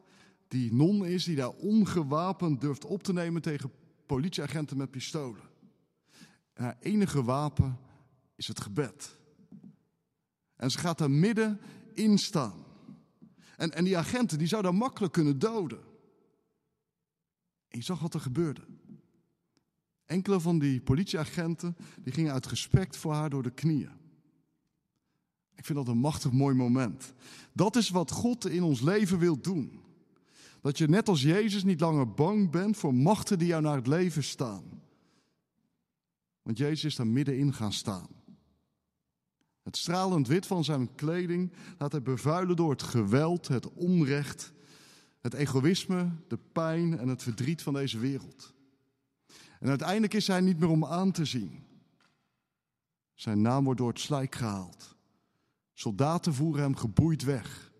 die 0.53 0.75
non 0.75 1.05
is 1.07 1.25
die 1.25 1.37
daar 1.37 1.51
ongewapend 1.51 2.61
durft 2.61 2.85
op 2.85 3.03
te 3.03 3.13
nemen 3.13 3.43
tegen 3.43 3.73
politieagenten 4.07 4.77
met 4.77 4.91
pistolen. 4.91 5.43
En 6.53 6.65
haar 6.65 6.77
enige 6.81 7.23
wapen 7.23 7.79
is 8.35 8.49
het 8.49 8.61
gebed. 8.61 9.19
En 10.57 10.71
ze 10.71 10.79
gaat 10.79 10.99
daar 10.99 11.11
midden 11.11 11.61
in 11.95 12.19
staan. 12.19 12.65
En, 13.57 13.71
en 13.75 13.85
die 13.85 13.99
agenten 13.99 14.39
die 14.39 14.47
zouden 14.47 14.75
makkelijk 14.75 15.13
kunnen 15.13 15.39
doden. 15.39 15.79
En 17.69 17.79
je 17.79 17.85
zag 17.85 18.01
wat 18.01 18.15
er 18.15 18.21
gebeurde. 18.21 18.63
Enkele 20.05 20.41
van 20.41 20.59
die 20.59 20.81
politieagenten 20.81 21.77
die 22.01 22.13
gingen 22.13 22.33
uit 22.33 22.47
respect 22.47 22.97
voor 22.97 23.13
haar 23.13 23.31
door 23.31 23.43
de 23.43 23.51
knieën. 23.55 24.01
Ik 25.55 25.65
vind 25.65 25.79
dat 25.79 25.89
een 25.89 25.99
machtig 25.99 26.33
mooi 26.33 26.55
moment. 26.55 27.13
Dat 27.53 27.77
is 27.77 27.91
wat 27.91 28.11
God 28.11 28.47
in 28.47 28.63
ons 28.63 28.81
leven 28.81 29.19
wil 29.19 29.41
doen. 29.41 29.82
Dat 30.63 30.79
je 30.79 30.89
net 30.89 31.09
als 31.09 31.23
Jezus 31.23 31.65
niet 31.65 31.81
langer 31.81 32.13
bang 32.13 32.51
bent 32.51 32.77
voor 32.77 32.95
machten 32.95 33.39
die 33.39 33.49
jou 33.49 33.63
naar 33.63 33.77
het 33.77 33.87
leven 33.87 34.25
staan. 34.25 34.83
Want 36.43 36.59
Jezus 36.59 36.85
is 36.85 36.97
daar 36.97 37.07
middenin 37.07 37.53
gaan 37.53 37.73
staan. 37.73 38.09
Het 39.63 39.77
stralend 39.77 40.27
wit 40.27 40.47
van 40.47 40.65
zijn 40.65 40.95
kleding 40.95 41.53
laat 41.79 41.93
hij 41.93 42.03
bevuilen 42.03 42.57
door 42.57 42.71
het 42.71 42.83
geweld, 42.83 43.49
het 43.49 43.73
onrecht, 43.73 44.53
het 45.21 45.35
egoïsme, 45.35 46.11
de 46.29 46.39
pijn 46.53 46.99
en 46.99 47.09
het 47.09 47.23
verdriet 47.23 47.63
van 47.63 47.73
deze 47.73 47.99
wereld. 47.99 48.55
En 49.61 49.69
uiteindelijk 49.69 50.15
is 50.15 50.27
hij 50.27 50.41
niet 50.41 50.59
meer 50.59 50.69
om 50.69 50.85
aan 50.85 51.13
te 51.13 51.25
zien. 51.25 51.65
Zijn 53.15 53.41
naam 53.41 53.65
wordt 53.65 53.79
door 53.79 53.89
het 53.89 54.01
slijk 54.01 54.35
gehaald. 54.35 54.97
Soldaten 55.73 56.35
voeren 56.35 56.63
hem 56.63 56.77
geboeid 56.77 57.23
weg. 57.23 57.72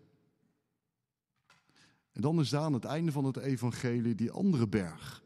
En 2.13 2.21
dan 2.21 2.39
is 2.39 2.49
daar 2.49 2.61
aan 2.61 2.73
het 2.73 2.85
einde 2.85 3.11
van 3.11 3.25
het 3.25 3.37
evangelie 3.37 4.15
die 4.15 4.31
andere 4.31 4.67
berg. 4.67 5.23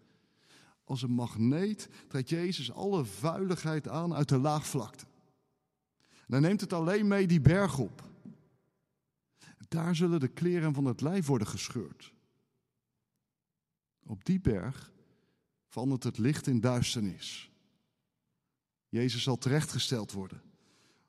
Als 0.84 1.02
een 1.02 1.12
magneet 1.12 1.89
trekt 2.08 2.30
Jezus 2.30 2.71
alle 2.71 3.06
vuiligheid 3.06 3.88
aan 3.88 4.13
uit 4.13 4.30
de 4.30 4.38
laagvlakte. 4.38 5.06
En 6.00 6.34
hij 6.34 6.39
neemt 6.39 6.62
het 6.62 6.73
alleen 6.73 7.08
mee 7.08 7.28
die 7.28 7.41
berg 7.41 7.78
op. 7.80 8.04
Daar 9.67 9.95
zullen 9.95 10.19
de 10.19 10.28
kleren 10.28 10.73
van 10.73 10.86
het 10.86 11.02
lijf 11.02 11.26
worden 11.26 11.47
gescheurd. 11.47 12.13
Op 14.06 14.26
die 14.26 14.39
berg 14.39 14.91
verandert 15.67 16.04
het 16.04 16.17
licht 16.17 16.47
in 16.47 16.60
duisternis. 16.60 17.52
Jezus 18.89 19.23
zal 19.23 19.38
terechtgesteld 19.38 20.12
worden, 20.12 20.41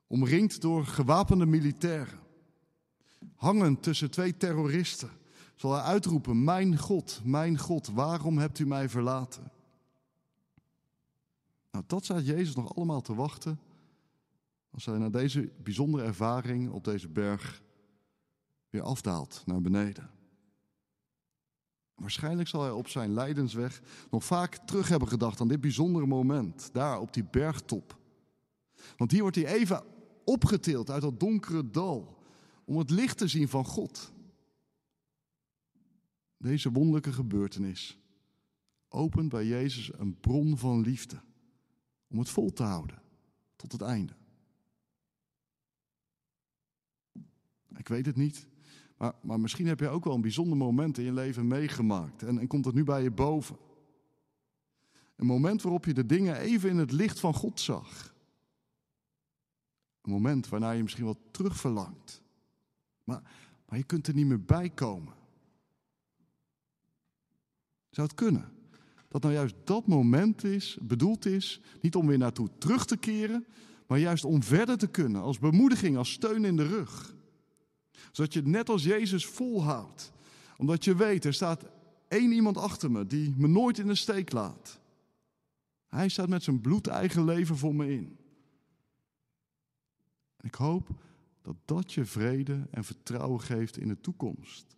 omringd 0.07 0.61
door 0.61 0.87
gewapende 0.87 1.47
militairen. 1.47 2.19
Hangend 3.35 3.83
tussen 3.83 4.11
twee 4.11 4.37
terroristen 4.37 5.11
zal 5.59 5.73
hij 5.73 5.83
uitroepen: 5.83 6.45
Mijn 6.45 6.79
God, 6.79 7.21
mijn 7.25 7.59
God, 7.59 7.89
waarom 7.89 8.39
hebt 8.39 8.59
u 8.59 8.67
mij 8.67 8.89
verlaten? 8.89 9.53
Nou, 11.71 11.85
dat 11.87 12.05
staat 12.05 12.27
Jezus 12.27 12.55
nog 12.55 12.77
allemaal 12.77 13.01
te 13.01 13.15
wachten 13.15 13.61
als 14.71 14.87
hij 14.87 14.99
naar 14.99 15.11
deze 15.11 15.51
bijzondere 15.63 16.05
ervaring 16.05 16.71
op 16.71 16.85
deze 16.85 17.09
berg 17.09 17.63
weer 18.71 18.83
afdaalt 18.83 19.43
naar 19.47 19.61
beneden. 19.61 20.11
Waarschijnlijk 21.95 22.49
zal 22.49 22.63
hij 22.63 22.71
op 22.71 22.89
zijn 22.89 23.13
lijdensweg 23.13 23.83
nog 24.11 24.25
vaak 24.25 24.57
terug 24.57 24.89
hebben 24.89 25.09
gedacht 25.09 25.41
aan 25.41 25.49
dit 25.49 25.61
bijzondere 25.61 26.07
moment, 26.07 26.71
daar 26.73 27.01
op 27.01 27.13
die 27.13 27.25
bergtop. 27.25 27.99
Want 28.97 29.11
hier 29.11 29.21
wordt 29.21 29.37
hij 29.37 29.47
even 29.47 29.85
opgetild 30.25 30.91
uit 30.91 31.03
dat 31.03 31.21
donkere 31.21 31.71
dal 31.71 32.19
om 32.65 32.79
het 32.79 32.91
licht 32.91 33.19
te 33.19 33.29
zien 33.29 33.49
van 33.49 33.65
God. 33.65 34.13
Deze 36.39 36.73
wonderlijke 36.73 37.13
gebeurtenis 37.13 37.99
opent 38.89 39.29
bij 39.29 39.47
Jezus 39.47 39.99
een 39.99 40.21
bron 40.21 40.59
van 40.59 40.81
liefde 40.81 41.21
om 42.09 42.19
het 42.19 42.29
vol 42.29 42.53
te 42.53 42.63
houden 42.63 43.03
tot 43.57 43.73
het 43.73 43.81
einde. 43.81 44.17
Ik 47.77 47.89
weet 47.89 48.07
het 48.07 48.17
niet, 48.17 48.47
maar, 48.97 49.15
maar 49.23 49.41
misschien 49.41 49.67
heb 49.67 49.81
je 49.81 49.89
ook 49.89 50.05
wel 50.05 50.15
een 50.15 50.21
bijzonder 50.21 50.57
moment 50.57 50.99
in 50.99 51.05
je 51.05 51.13
leven 51.13 51.47
meegemaakt 51.47 52.23
en, 52.23 52.39
en 52.39 52.47
komt 52.47 52.65
het 52.65 52.75
nu 52.75 52.85
bij 52.85 53.03
je 53.03 53.11
boven. 53.11 53.57
Een 55.17 55.27
moment 55.27 55.63
waarop 55.63 55.85
je 55.85 55.95
de 55.95 56.07
dingen 56.07 56.37
even 56.37 56.71
in 56.71 56.77
het 56.77 56.93
licht 56.93 57.21
van 57.21 57.35
God 57.35 57.61
zag. 57.61 58.15
Een 60.01 60.11
moment 60.11 60.49
waarna 60.49 60.71
je 60.71 60.83
misschien 60.83 61.05
wel 61.05 61.21
terugverlangt. 61.31 62.23
Maar, 63.05 63.23
maar 63.67 63.79
je 63.79 63.85
kunt 63.85 64.07
er 64.07 64.15
niet 64.15 64.27
meer 64.27 64.45
bij 64.45 64.71
komen. 64.71 65.15
Zou 67.91 68.07
het 68.07 68.17
kunnen? 68.17 68.53
Dat 69.09 69.23
nou 69.23 69.35
juist 69.35 69.55
dat 69.65 69.87
moment 69.87 70.45
is, 70.45 70.79
bedoeld 70.83 71.27
is, 71.27 71.61
niet 71.81 71.95
om 71.95 72.07
weer 72.07 72.19
naartoe 72.19 72.49
terug 72.59 72.85
te 72.85 72.97
keren, 72.97 73.47
maar 73.87 73.99
juist 73.99 74.25
om 74.25 74.43
verder 74.43 74.79
te 74.79 74.87
kunnen, 74.87 75.23
als 75.23 75.39
bemoediging, 75.39 75.97
als 75.97 76.13
steun 76.13 76.45
in 76.45 76.57
de 76.57 76.67
rug. 76.67 77.15
Zodat 78.13 78.33
je 78.33 78.39
het 78.39 78.49
net 78.49 78.69
als 78.69 78.85
Jezus 78.85 79.27
volhoudt. 79.27 80.13
Omdat 80.57 80.85
je 80.85 80.97
weet, 80.97 81.25
er 81.25 81.35
staat 81.35 81.65
één 82.09 82.33
iemand 82.33 82.57
achter 82.57 82.91
me 82.91 83.07
die 83.07 83.35
me 83.37 83.49
nooit 83.49 83.79
in 83.79 83.87
de 83.87 83.95
steek 83.95 84.33
laat. 84.33 84.81
Hij 85.87 86.09
staat 86.09 86.29
met 86.29 86.43
zijn 86.43 86.61
bloedeigen 86.61 87.25
leven 87.25 87.57
voor 87.57 87.75
me 87.75 87.93
in. 87.93 88.17
Ik 90.41 90.55
hoop 90.55 90.89
dat 91.43 91.57
dat 91.65 91.93
je 91.93 92.05
vrede 92.05 92.67
en 92.71 92.85
vertrouwen 92.85 93.41
geeft 93.41 93.77
in 93.77 93.89
de 93.89 94.01
toekomst. 94.01 94.77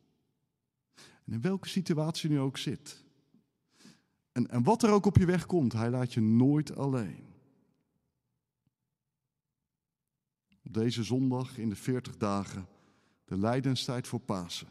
En 1.30 1.36
in 1.36 1.42
welke 1.42 1.68
situatie 1.68 2.30
nu 2.30 2.38
ook 2.38 2.58
zit. 2.58 3.04
En, 4.32 4.50
en 4.50 4.62
wat 4.62 4.82
er 4.82 4.90
ook 4.90 5.06
op 5.06 5.16
je 5.16 5.26
weg 5.26 5.46
komt, 5.46 5.72
hij 5.72 5.90
laat 5.90 6.12
je 6.12 6.20
nooit 6.20 6.76
alleen. 6.76 7.24
Op 10.64 10.74
deze 10.74 11.02
zondag 11.02 11.58
in 11.58 11.68
de 11.68 11.76
40 11.76 12.16
dagen, 12.16 12.66
de 13.24 13.38
lijdenstijd 13.38 14.06
voor 14.06 14.20
Pasen, 14.20 14.68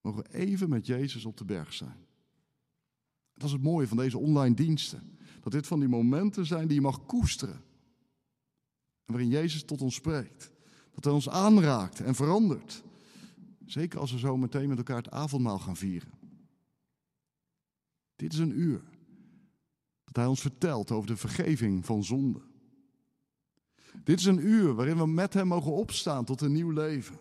mogen 0.00 0.22
we 0.22 0.34
even 0.34 0.68
met 0.68 0.86
Jezus 0.86 1.24
op 1.24 1.36
de 1.36 1.44
berg 1.44 1.72
zijn. 1.72 2.06
Dat 3.34 3.44
is 3.44 3.52
het 3.52 3.62
mooie 3.62 3.88
van 3.88 3.96
deze 3.96 4.18
online 4.18 4.54
diensten. 4.54 5.18
Dat 5.40 5.52
dit 5.52 5.66
van 5.66 5.80
die 5.80 5.88
momenten 5.88 6.46
zijn 6.46 6.66
die 6.66 6.76
je 6.76 6.82
mag 6.82 7.06
koesteren. 7.06 7.62
En 9.04 9.12
waarin 9.12 9.28
Jezus 9.28 9.64
tot 9.64 9.80
ons 9.80 9.94
spreekt. 9.94 10.50
Dat 10.94 11.04
hij 11.04 11.12
ons 11.12 11.28
aanraakt 11.28 12.00
en 12.00 12.14
verandert. 12.14 12.82
Zeker 13.70 14.00
als 14.00 14.12
we 14.12 14.18
zo 14.18 14.36
meteen 14.36 14.68
met 14.68 14.78
elkaar 14.78 14.96
het 14.96 15.10
avondmaal 15.10 15.58
gaan 15.58 15.76
vieren. 15.76 16.12
Dit 18.16 18.32
is 18.32 18.38
een 18.38 18.58
uur 18.58 18.82
dat 20.04 20.16
hij 20.16 20.26
ons 20.26 20.40
vertelt 20.40 20.90
over 20.90 21.06
de 21.06 21.16
vergeving 21.16 21.84
van 21.84 22.04
zonde. 22.04 22.40
Dit 24.04 24.18
is 24.18 24.24
een 24.24 24.46
uur 24.46 24.74
waarin 24.74 24.96
we 24.96 25.06
met 25.06 25.34
hem 25.34 25.46
mogen 25.46 25.72
opstaan 25.72 26.24
tot 26.24 26.40
een 26.40 26.52
nieuw 26.52 26.70
leven. 26.70 27.18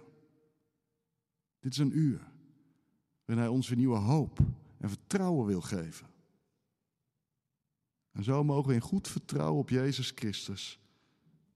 Dit 1.60 1.72
is 1.72 1.78
een 1.78 1.98
uur 1.98 2.32
waarin 3.26 3.46
hij 3.46 3.54
ons 3.54 3.68
weer 3.68 3.78
nieuwe 3.78 3.98
hoop 3.98 4.40
en 4.78 4.90
vertrouwen 4.90 5.46
wil 5.46 5.62
geven. 5.62 6.08
En 8.12 8.24
zo 8.24 8.44
mogen 8.44 8.68
we 8.70 8.74
in 8.74 8.82
goed 8.82 9.08
vertrouwen 9.08 9.60
op 9.60 9.70
Jezus 9.70 10.12
Christus 10.16 10.80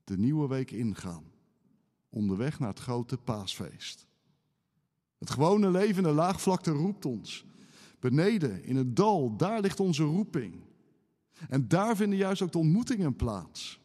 de 0.03 0.17
nieuwe 0.17 0.47
week 0.47 0.71
ingaan. 0.71 1.31
Onderweg 2.09 2.59
naar 2.59 2.69
het 2.69 2.79
grote 2.79 3.17
paasfeest. 3.17 4.11
Het 5.23 5.31
gewone 5.31 5.71
leven 5.71 5.97
in 5.97 6.03
de 6.03 6.15
laagvlakte 6.15 6.71
roept 6.71 7.05
ons. 7.05 7.45
Beneden, 7.99 8.63
in 8.63 8.75
het 8.75 8.95
dal, 8.95 9.37
daar 9.37 9.61
ligt 9.61 9.79
onze 9.79 10.03
roeping. 10.03 10.55
En 11.49 11.67
daar 11.67 11.95
vinden 11.95 12.17
juist 12.17 12.41
ook 12.41 12.51
de 12.51 12.57
ontmoetingen 12.57 13.15
plaats. 13.15 13.79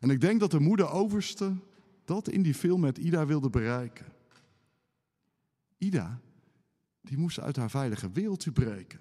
En 0.00 0.10
ik 0.10 0.20
denk 0.20 0.40
dat 0.40 0.50
de 0.50 0.60
moeder 0.60 0.90
overste 0.90 1.56
dat 2.04 2.28
in 2.28 2.42
die 2.42 2.54
film 2.54 2.80
met 2.80 2.98
Ida 2.98 3.26
wilde 3.26 3.50
bereiken. 3.50 4.06
Ida, 5.76 6.20
die 7.00 7.18
moest 7.18 7.40
uit 7.40 7.56
haar 7.56 7.70
veilige 7.70 8.10
wereldje 8.10 8.52
breken. 8.52 9.00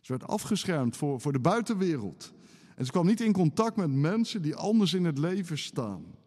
Ze 0.00 0.12
werd 0.12 0.26
afgeschermd 0.26 0.96
voor, 0.96 1.20
voor 1.20 1.32
de 1.32 1.40
buitenwereld. 1.40 2.32
En 2.76 2.84
ze 2.84 2.92
kwam 2.92 3.06
niet 3.06 3.20
in 3.20 3.32
contact 3.32 3.76
met 3.76 3.90
mensen 3.90 4.42
die 4.42 4.56
anders 4.56 4.94
in 4.94 5.04
het 5.04 5.18
leven 5.18 5.58
staan. 5.58 6.20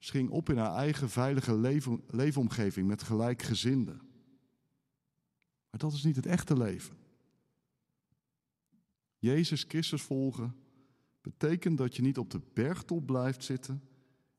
Ze 0.00 0.10
ging 0.10 0.30
op 0.30 0.50
in 0.50 0.56
haar 0.56 0.74
eigen 0.74 1.08
veilige 1.08 1.58
leefomgeving 2.10 2.86
met 2.86 3.02
gelijkgezinden. 3.02 4.00
Maar 5.70 5.80
dat 5.80 5.92
is 5.92 6.04
niet 6.04 6.16
het 6.16 6.26
echte 6.26 6.56
leven. 6.56 6.96
Jezus 9.18 9.64
Christus 9.68 10.02
volgen 10.02 10.54
betekent 11.20 11.78
dat 11.78 11.96
je 11.96 12.02
niet 12.02 12.18
op 12.18 12.30
de 12.30 12.40
bergtop 12.52 13.06
blijft 13.06 13.44
zitten, 13.44 13.82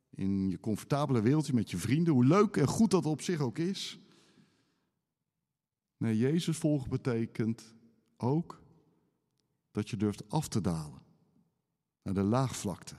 in 0.09 0.49
je 0.49 0.59
comfortabele 0.59 1.21
wereldje 1.21 1.53
met 1.53 1.71
je 1.71 1.77
vrienden, 1.77 2.13
hoe 2.13 2.25
leuk 2.25 2.57
en 2.57 2.67
goed 2.67 2.91
dat 2.91 3.05
op 3.05 3.21
zich 3.21 3.39
ook 3.39 3.57
is. 3.57 3.99
Nee, 5.97 6.17
Jezus 6.17 6.57
volgen 6.57 6.89
betekent 6.89 7.75
ook 8.17 8.61
dat 9.71 9.89
je 9.89 9.97
durft 9.97 10.29
af 10.29 10.47
te 10.47 10.61
dalen 10.61 11.01
naar 12.01 12.13
de 12.13 12.23
laagvlakte, 12.23 12.95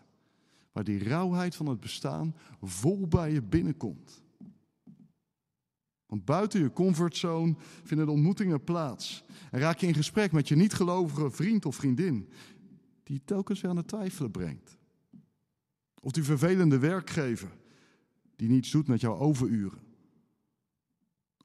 waar 0.73 0.85
die 0.85 1.05
rauwheid 1.05 1.55
van 1.55 1.67
het 1.67 1.81
bestaan 1.81 2.35
vol 2.61 3.09
bij 3.09 3.33
je 3.33 3.43
binnenkomt. 3.43 4.23
Want 6.07 6.25
buiten 6.25 6.61
je 6.61 6.73
comfortzone 6.73 7.55
vinden 7.83 8.07
de 8.07 8.13
ontmoetingen 8.13 8.65
plaats. 8.65 9.25
En 9.51 9.61
raak 9.61 9.79
je 9.79 9.87
in 9.87 9.95
gesprek 9.95 10.33
met 10.33 10.49
je 10.49 10.57
niet-gelovige 10.57 11.31
vriend 11.31 11.67
of 11.67 11.77
vriendin, 11.77 12.29
die 13.03 13.15
je 13.15 13.25
telkens 13.25 13.61
weer 13.61 13.71
aan 13.71 13.77
het 13.77 13.89
twijfelen 13.89 14.31
brengt. 14.31 14.77
Of 16.01 16.13
die 16.13 16.23
vervelende 16.23 16.79
werkgever, 16.79 17.57
die 18.37 18.49
niets 18.49 18.71
doet 18.71 18.87
met 18.87 19.01
jouw 19.01 19.17
overuren. 19.17 19.79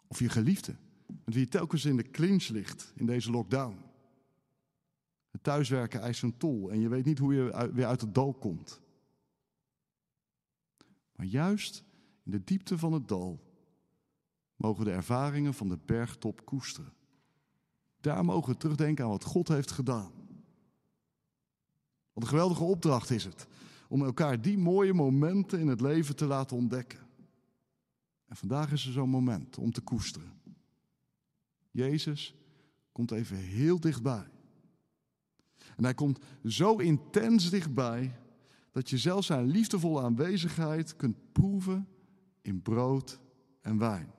Of 0.07 0.19
je 0.19 0.29
geliefde, 0.29 0.75
met 1.07 1.33
wie 1.33 1.43
je 1.43 1.49
telkens 1.49 1.85
in 1.85 1.97
de 1.97 2.09
clinch 2.09 2.47
ligt 2.47 2.93
in 2.95 3.05
deze 3.05 3.31
lockdown. 3.31 3.77
Het 5.31 5.43
thuiswerken 5.43 6.01
eist 6.01 6.23
een 6.23 6.37
tol 6.37 6.71
en 6.71 6.79
je 6.79 6.89
weet 6.89 7.05
niet 7.05 7.19
hoe 7.19 7.33
je 7.33 7.71
weer 7.73 7.85
uit 7.85 8.01
het 8.01 8.13
dal 8.13 8.33
komt. 8.33 8.81
Maar 11.17 11.25
juist 11.25 11.83
in 12.23 12.31
de 12.31 12.43
diepte 12.43 12.77
van 12.77 12.93
het 12.93 13.07
dal 13.07 13.39
mogen 14.55 14.85
de 14.85 14.91
ervaringen 14.91 15.53
van 15.53 15.69
de 15.69 15.79
bergtop 15.85 16.45
koesteren. 16.45 16.93
Daar 18.01 18.25
mogen 18.25 18.51
we 18.51 18.57
terugdenken 18.57 19.03
aan 19.03 19.09
wat 19.09 19.23
God 19.23 19.47
heeft 19.47 19.71
gedaan. 19.71 20.11
Wat 22.13 22.23
een 22.23 22.29
geweldige 22.29 22.63
opdracht 22.63 23.09
is 23.09 23.23
het 23.23 23.47
om 23.89 24.03
elkaar 24.03 24.41
die 24.41 24.57
mooie 24.57 24.93
momenten 24.93 25.59
in 25.59 25.67
het 25.67 25.81
leven 25.81 26.15
te 26.15 26.25
laten 26.25 26.57
ontdekken. 26.57 26.99
En 28.25 28.35
vandaag 28.35 28.71
is 28.71 28.85
er 28.85 28.91
zo'n 28.91 29.09
moment 29.09 29.57
om 29.57 29.71
te 29.71 29.81
koesteren. 29.81 30.41
Jezus 31.71 32.35
komt 32.91 33.11
even 33.11 33.37
heel 33.37 33.79
dichtbij. 33.79 34.29
En 35.75 35.83
hij 35.83 35.93
komt 35.93 36.19
zo 36.45 36.75
intens 36.75 37.49
dichtbij 37.49 38.19
dat 38.77 38.89
je 38.89 38.97
zelfs 38.97 39.27
zijn 39.27 39.45
liefdevolle 39.45 40.01
aanwezigheid 40.01 40.95
kunt 40.95 41.31
proeven 41.31 41.87
in 42.41 42.61
brood 42.61 43.19
en 43.61 43.77
wijn. 43.77 44.13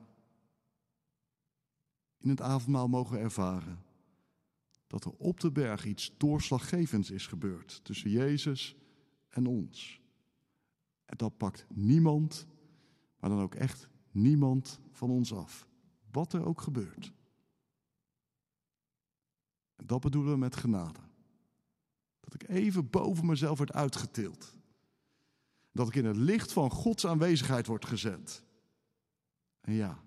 In 2.17 2.29
het 2.29 2.41
avondmaal 2.41 2.87
mogen 2.87 3.15
we 3.15 3.21
ervaren 3.21 3.83
dat 4.87 5.05
er 5.05 5.11
op 5.11 5.39
de 5.39 5.51
berg 5.51 5.85
iets 5.85 6.13
doorslaggevends 6.17 7.11
is 7.11 7.27
gebeurd 7.27 7.79
tussen 7.83 8.09
Jezus 8.09 8.75
en 9.29 9.45
ons. 9.45 10.01
En 11.05 11.17
dat 11.17 11.37
pakt 11.37 11.65
niemand, 11.69 12.47
maar 13.19 13.29
dan 13.29 13.41
ook 13.41 13.55
echt 13.55 13.89
niemand 14.11 14.79
van 14.91 15.09
ons 15.09 15.33
af. 15.33 15.67
Wat 16.11 16.33
er 16.33 16.45
ook 16.45 16.61
gebeurt. 16.61 17.13
En 19.75 19.85
dat 19.85 20.01
bedoelen 20.01 20.31
we 20.31 20.37
met 20.37 20.55
genade. 20.55 21.08
Dat 22.29 22.41
ik 22.41 22.49
even 22.49 22.89
boven 22.89 23.25
mezelf 23.25 23.57
word 23.57 23.73
uitgetild. 23.73 24.55
Dat 25.71 25.87
ik 25.87 25.95
in 25.95 26.05
het 26.05 26.17
licht 26.17 26.51
van 26.51 26.69
Gods 26.69 27.05
aanwezigheid 27.05 27.67
word 27.67 27.85
gezet. 27.85 28.43
En 29.61 29.73
ja, 29.73 30.03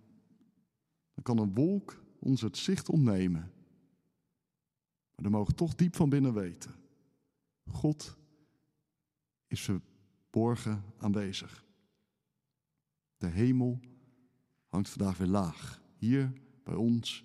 dan 1.15 1.23
kan 1.23 1.39
een 1.39 1.55
wolk 1.55 2.03
ons 2.19 2.41
het 2.41 2.57
zicht 2.57 2.89
ontnemen. 2.89 3.53
Maar 5.15 5.23
dan 5.23 5.31
mogen 5.31 5.55
toch 5.55 5.75
diep 5.75 5.97
van 5.97 6.09
binnen 6.09 6.35
weten. 6.35 6.75
God 7.71 8.17
is 9.47 9.61
verborgen 9.61 10.85
aanwezig. 10.99 11.65
De 13.17 13.27
hemel 13.27 13.81
hangt 14.67 14.89
vandaag 14.89 15.19
weer 15.19 15.27
laag. 15.29 15.83
Hier 15.97 16.33
bij 16.65 16.75
ons, 16.75 17.25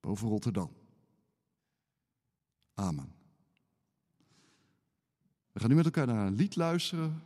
boven 0.00 0.28
Rotterdam. 0.28 0.70
Amen. 2.74 3.21
We 5.52 5.60
gaan 5.60 5.68
nu 5.68 5.74
met 5.74 5.84
elkaar 5.84 6.06
naar 6.06 6.26
een 6.26 6.34
lied 6.34 6.56
luisteren. 6.56 7.22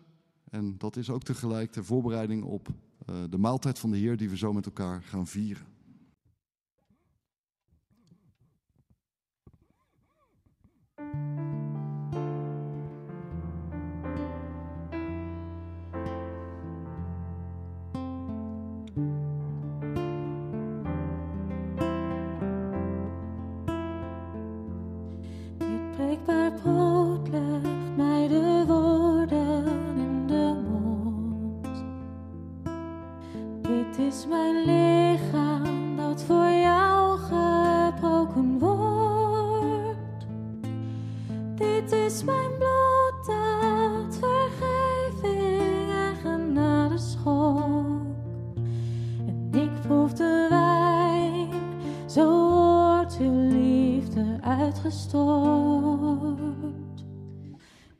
En 0.50 0.78
dat 0.78 0.96
is 0.96 1.10
ook 1.10 1.22
tegelijk 1.22 1.72
de 1.72 1.84
voorbereiding 1.84 2.44
op 2.44 2.68
uh, 2.68 3.16
de 3.30 3.38
maaltijd 3.38 3.78
van 3.78 3.90
de 3.90 3.96
Heer 3.96 4.16
die 4.16 4.28
we 4.28 4.36
zo 4.36 4.52
met 4.52 4.66
elkaar 4.66 5.02
gaan 5.02 5.26
vieren. 5.26 5.75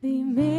Dit 0.06 0.55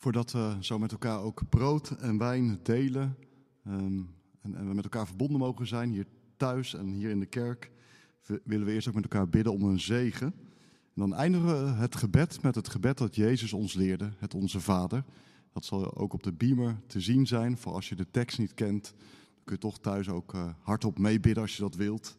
Voordat 0.00 0.32
we 0.32 0.56
zo 0.60 0.78
met 0.78 0.92
elkaar 0.92 1.20
ook 1.20 1.48
brood 1.48 1.90
en 1.90 2.18
wijn 2.18 2.60
delen 2.62 3.16
ehm, 3.64 4.02
en, 4.40 4.54
en 4.54 4.68
we 4.68 4.74
met 4.74 4.84
elkaar 4.84 5.06
verbonden 5.06 5.38
mogen 5.38 5.66
zijn, 5.66 5.90
hier 5.90 6.06
thuis 6.36 6.74
en 6.74 6.86
hier 6.86 7.10
in 7.10 7.20
de 7.20 7.26
kerk, 7.26 7.70
willen 8.44 8.66
we 8.66 8.72
eerst 8.72 8.88
ook 8.88 8.94
met 8.94 9.02
elkaar 9.02 9.28
bidden 9.28 9.52
om 9.52 9.62
een 9.62 9.80
zegen. 9.80 10.26
En 10.94 10.94
dan 10.94 11.14
eindigen 11.14 11.64
we 11.64 11.70
het 11.70 11.96
gebed 11.96 12.42
met 12.42 12.54
het 12.54 12.68
gebed 12.68 12.98
dat 12.98 13.16
Jezus 13.16 13.52
ons 13.52 13.74
leerde, 13.74 14.12
het 14.18 14.34
Onze 14.34 14.60
Vader. 14.60 15.04
Dat 15.52 15.64
zal 15.64 15.96
ook 15.96 16.12
op 16.12 16.22
de 16.22 16.32
beamer 16.32 16.80
te 16.86 17.00
zien 17.00 17.26
zijn, 17.26 17.58
voor 17.58 17.72
als 17.72 17.88
je 17.88 17.94
de 17.94 18.10
tekst 18.10 18.38
niet 18.38 18.54
kent. 18.54 18.94
Dan 19.34 19.44
kun 19.44 19.54
je 19.54 19.60
toch 19.60 19.78
thuis 19.78 20.08
ook 20.08 20.34
eh, 20.34 20.50
hardop 20.60 20.98
meebidden 20.98 21.42
als 21.42 21.56
je 21.56 21.62
dat 21.62 21.74
wilt. 21.74 22.16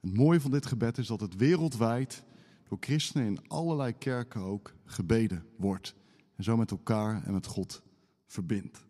Het 0.00 0.16
mooie 0.16 0.40
van 0.40 0.50
dit 0.50 0.66
gebed 0.66 0.98
is 0.98 1.06
dat 1.06 1.20
het 1.20 1.36
wereldwijd 1.36 2.24
door 2.68 2.78
christenen 2.80 3.26
in 3.26 3.48
allerlei 3.48 3.92
kerken 3.98 4.40
ook 4.40 4.74
gebeden 4.84 5.44
wordt. 5.56 5.94
En 6.42 6.48
zo 6.48 6.56
met 6.56 6.70
elkaar 6.70 7.24
en 7.24 7.32
met 7.32 7.46
God 7.46 7.82
verbindt. 8.26 8.84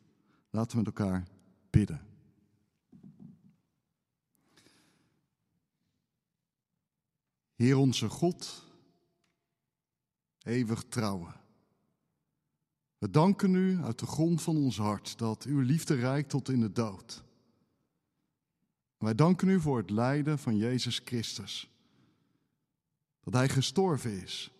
Laten 0.50 0.70
we 0.70 0.76
met 0.76 0.86
elkaar 0.86 1.28
bidden. 1.70 2.00
Heer 7.54 7.76
onze 7.76 8.08
God, 8.08 8.66
eeuwig 10.42 10.84
trouwe. 10.88 11.32
We 12.98 13.10
danken 13.10 13.54
u 13.54 13.82
uit 13.82 13.98
de 13.98 14.06
grond 14.06 14.42
van 14.42 14.56
ons 14.56 14.76
hart 14.76 15.18
dat 15.18 15.44
uw 15.44 15.60
liefde 15.60 15.94
reikt 15.94 16.30
tot 16.30 16.48
in 16.48 16.60
de 16.60 16.72
dood. 16.72 17.24
Wij 18.98 19.14
danken 19.14 19.48
u 19.48 19.60
voor 19.60 19.78
het 19.78 19.90
lijden 19.90 20.38
van 20.38 20.56
Jezus 20.56 21.00
Christus. 21.04 21.70
Dat 23.20 23.34
hij 23.34 23.48
gestorven 23.48 24.22
is, 24.22 24.50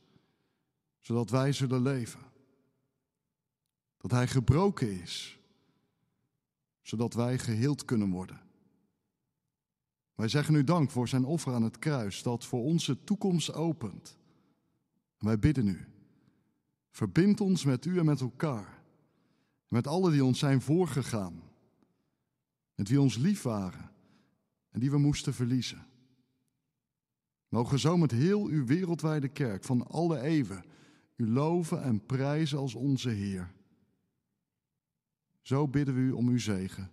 zodat 1.00 1.30
wij 1.30 1.52
zullen 1.52 1.82
leven. 1.82 2.30
Dat 4.02 4.10
hij 4.10 4.28
gebroken 4.28 5.00
is, 5.00 5.38
zodat 6.80 7.14
wij 7.14 7.38
geheeld 7.38 7.84
kunnen 7.84 8.10
worden. 8.10 8.40
Wij 10.14 10.28
zeggen 10.28 10.54
u 10.54 10.64
dank 10.64 10.90
voor 10.90 11.08
zijn 11.08 11.24
offer 11.24 11.54
aan 11.54 11.62
het 11.62 11.78
kruis, 11.78 12.22
dat 12.22 12.44
voor 12.44 12.62
onze 12.62 13.04
toekomst 13.04 13.52
opent. 13.52 14.18
En 15.18 15.26
wij 15.26 15.38
bidden 15.38 15.66
u, 15.66 15.86
verbind 16.90 17.40
ons 17.40 17.64
met 17.64 17.84
u 17.84 17.98
en 17.98 18.04
met 18.04 18.20
elkaar, 18.20 18.82
met 19.68 19.86
allen 19.86 20.12
die 20.12 20.24
ons 20.24 20.38
zijn 20.38 20.60
voorgegaan, 20.60 21.42
met 22.74 22.88
wie 22.88 23.00
ons 23.00 23.16
lief 23.16 23.42
waren 23.42 23.90
en 24.70 24.80
die 24.80 24.90
we 24.90 24.98
moesten 24.98 25.34
verliezen. 25.34 25.86
Mogen 27.48 27.78
zo 27.78 27.96
met 27.96 28.10
heel 28.10 28.46
uw 28.46 28.64
wereldwijde 28.64 29.28
kerk 29.28 29.64
van 29.64 29.86
alle 29.86 30.20
eeuwen 30.20 30.64
u 31.16 31.28
loven 31.28 31.82
en 31.82 32.06
prijzen 32.06 32.58
als 32.58 32.74
onze 32.74 33.08
Heer. 33.08 33.52
Zo 35.42 35.68
bidden 35.68 35.94
we 35.94 36.00
u 36.00 36.10
om 36.10 36.28
uw 36.28 36.38
zegen, 36.38 36.90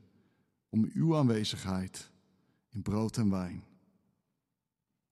om 0.69 0.89
uw 0.93 1.17
aanwezigheid 1.17 2.11
in 2.69 2.81
brood 2.81 3.17
en 3.17 3.29
wijn. 3.29 3.63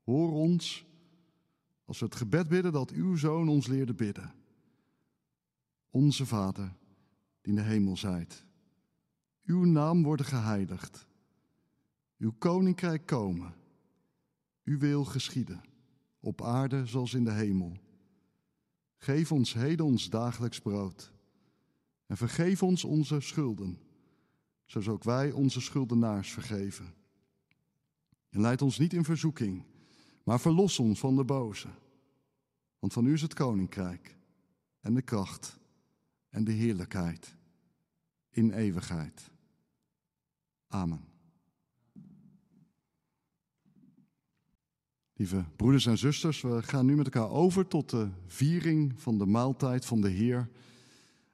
Hoor 0.03 0.31
ons 0.31 0.85
als 1.85 1.99
we 1.99 2.05
het 2.05 2.15
gebed 2.15 2.47
bidden 2.47 2.71
dat 2.71 2.91
uw 2.91 3.15
Zoon 3.15 3.49
ons 3.49 3.67
leerde 3.67 3.93
bidden. 3.93 4.33
Onze 5.89 6.25
Vader, 6.25 6.73
die 7.41 7.53
in 7.53 7.55
de 7.55 7.61
hemel 7.61 7.97
zijt. 7.97 8.45
Uw 9.45 9.65
naam 9.65 10.03
worden 10.03 10.25
geheiligd. 10.25 11.07
Uw 12.17 12.33
koninkrijk 12.37 13.05
komen. 13.05 13.53
uw 14.63 14.77
wil 14.77 15.05
geschieden, 15.05 15.61
op 16.19 16.41
aarde 16.41 16.85
zoals 16.85 17.13
in 17.13 17.23
de 17.23 17.31
hemel. 17.31 17.77
Geef 18.97 19.31
ons 19.31 19.53
heden 19.53 19.85
ons 19.85 20.09
dagelijks 20.09 20.59
brood. 20.59 21.13
En 22.07 22.17
vergeef 22.17 22.63
ons 22.63 22.83
onze 22.83 23.19
schulden, 23.19 23.79
zoals 24.65 24.87
ook 24.87 25.03
wij 25.03 25.31
onze 25.31 25.61
schuldenaars 25.61 26.31
vergeven. 26.31 26.93
En 28.29 28.41
leid 28.41 28.61
ons 28.61 28.77
niet 28.77 28.93
in 28.93 29.03
verzoeking, 29.03 29.63
maar 30.23 30.39
verlos 30.39 30.79
ons 30.79 30.99
van 30.99 31.15
de 31.15 31.23
boze. 31.23 31.67
Want 32.79 32.93
van 32.93 33.05
u 33.05 33.13
is 33.13 33.21
het 33.21 33.33
koninkrijk 33.33 34.17
en 34.81 34.93
de 34.93 35.01
kracht 35.01 35.59
en 36.29 36.43
de 36.43 36.51
heerlijkheid 36.51 37.35
in 38.29 38.51
eeuwigheid. 38.51 39.31
Amen. 40.67 41.05
Lieve 45.13 45.45
broeders 45.55 45.85
en 45.85 45.97
zusters, 45.97 46.41
we 46.41 46.63
gaan 46.63 46.85
nu 46.85 46.95
met 46.95 47.05
elkaar 47.05 47.29
over 47.29 47.67
tot 47.67 47.89
de 47.89 48.09
viering 48.25 49.01
van 49.01 49.17
de 49.17 49.25
maaltijd 49.25 49.85
van 49.85 50.01
de 50.01 50.09
Heer. 50.09 50.49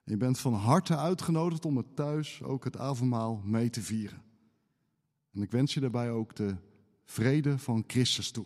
Je 0.04 0.18
bent 0.18 0.40
van 0.40 0.54
harte 0.54 0.98
uitgenodigd 0.98 1.66
om 1.66 1.78
het 1.78 1.96
thuis 1.96 2.42
ook 2.42 2.64
het 2.64 2.78
avondmaal 2.78 3.42
mee 3.44 3.70
te 3.70 3.82
vieren. 3.82 4.24
En 5.32 5.42
ik 5.42 5.52
wens 5.52 5.74
je 5.74 5.80
daarbij 5.80 6.12
ook 6.12 6.36
de 6.36 6.56
vrede 7.04 7.58
van 7.58 7.84
Christus 7.88 8.32
toe. 8.32 8.46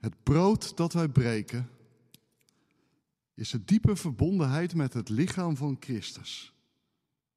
Het 0.00 0.22
brood 0.22 0.76
dat 0.76 0.92
wij 0.92 1.08
breken 1.08 1.68
is 3.34 3.50
de 3.50 3.64
diepe 3.64 3.96
verbondenheid 3.96 4.74
met 4.74 4.92
het 4.92 5.08
lichaam 5.08 5.56
van 5.56 5.76
Christus. 5.80 6.54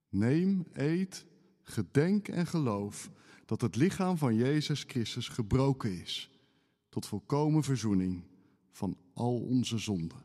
Neem, 0.09 0.65
eet, 0.73 1.25
gedenk 1.61 2.27
en 2.27 2.47
geloof 2.47 3.11
dat 3.45 3.61
het 3.61 3.75
lichaam 3.75 4.17
van 4.17 4.36
Jezus 4.36 4.84
Christus 4.88 5.27
gebroken 5.27 6.01
is 6.01 6.29
tot 6.89 7.05
volkomen 7.05 7.63
verzoening 7.63 8.23
van 8.74 8.97
al 9.13 9.39
onze 9.39 9.78
zonden. 9.78 10.17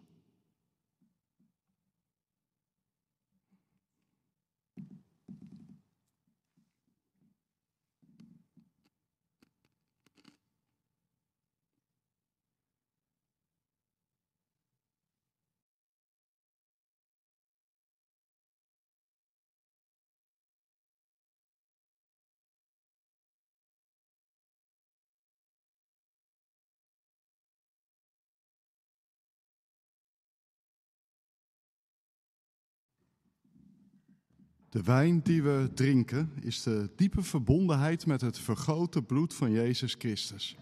De 34.69 34.83
wijn 34.83 35.21
die 35.23 35.43
we 35.43 35.71
drinken 35.75 36.33
is 36.41 36.63
de 36.63 36.91
diepe 36.97 37.23
verbondenheid 37.23 38.07
met 38.07 38.21
het 38.21 38.39
vergrote 38.39 39.03
bloed 39.03 39.35
van 39.35 39.53
Jezus 39.53 39.95
Christus. 39.99 40.57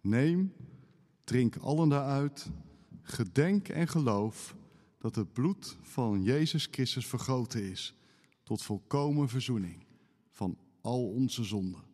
Neem, 0.00 0.52
drink 1.24 1.56
allen 1.56 1.88
daaruit, 1.88 2.50
gedenk 3.02 3.68
en 3.68 3.88
geloof 3.88 4.56
dat 4.98 5.14
het 5.14 5.32
bloed 5.32 5.76
van 5.82 6.22
Jezus 6.22 6.68
Christus 6.70 7.06
vergroten 7.06 7.62
is 7.70 7.94
tot 8.42 8.62
volkomen 8.62 9.28
verzoening 9.28 9.84
van 10.30 10.58
al 10.80 11.08
onze 11.08 11.44
zonden. 11.44 11.89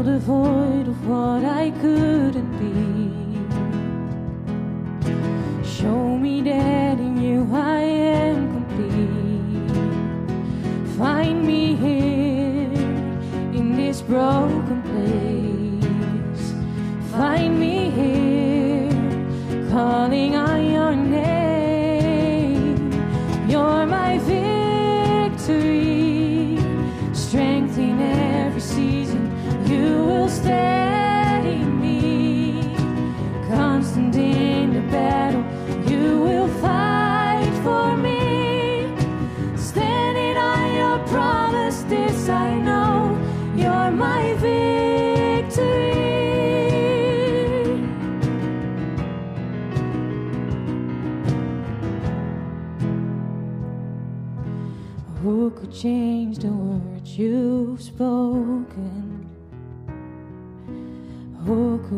Fill 0.00 0.12
the 0.14 0.18
void 0.20 0.88
of 0.88 1.06
what 1.06 1.44
I 1.44 1.70
couldn't 1.72 2.52
be. 2.58 2.72
Show 5.62 6.16
me 6.16 6.40
that 6.40 6.98
in 6.98 7.20
you 7.20 7.46
I 7.52 7.80
am 7.80 8.50
complete. 8.54 9.70
Find 10.96 11.46
me 11.46 11.76
here 11.76 12.72
in 13.52 13.76
this 13.76 14.00
broken 14.00 14.80
place. 14.90 16.54
Find 17.12 17.60
me 17.60 17.90
here 17.90 18.88
calling 19.70 20.34
on 20.34 20.49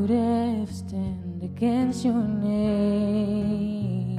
would 0.02 0.10
ever 0.10 0.72
stand 0.72 1.42
against 1.44 2.04
your 2.04 2.24
name? 2.24 4.16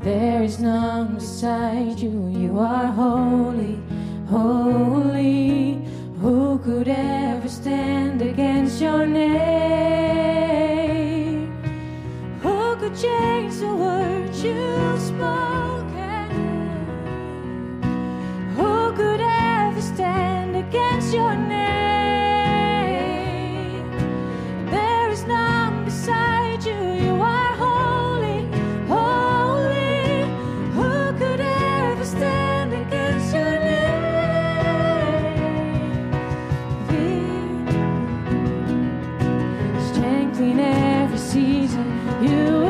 There 0.00 0.42
is 0.42 0.58
none 0.58 1.16
beside 1.16 1.98
you, 2.00 2.30
you 2.30 2.58
are 2.58 2.86
holy, 2.86 3.78
holy. 4.30 5.84
Who 6.22 6.58
could 6.60 6.88
ever 6.88 7.46
stand 7.46 8.22
against 8.22 8.80
your 8.80 9.06
name? 9.06 9.42
Who 12.40 12.76
could 12.76 12.96
change 12.96 13.56
the 13.56 13.74
words 13.74 14.42
you 14.42 14.96
spoke? 15.10 15.92
Who 18.56 18.92
could 18.96 19.20
ever 19.20 19.82
stand 19.82 20.56
against 20.56 21.12
your 21.12 21.34
name? 21.34 21.91
you 42.22 42.61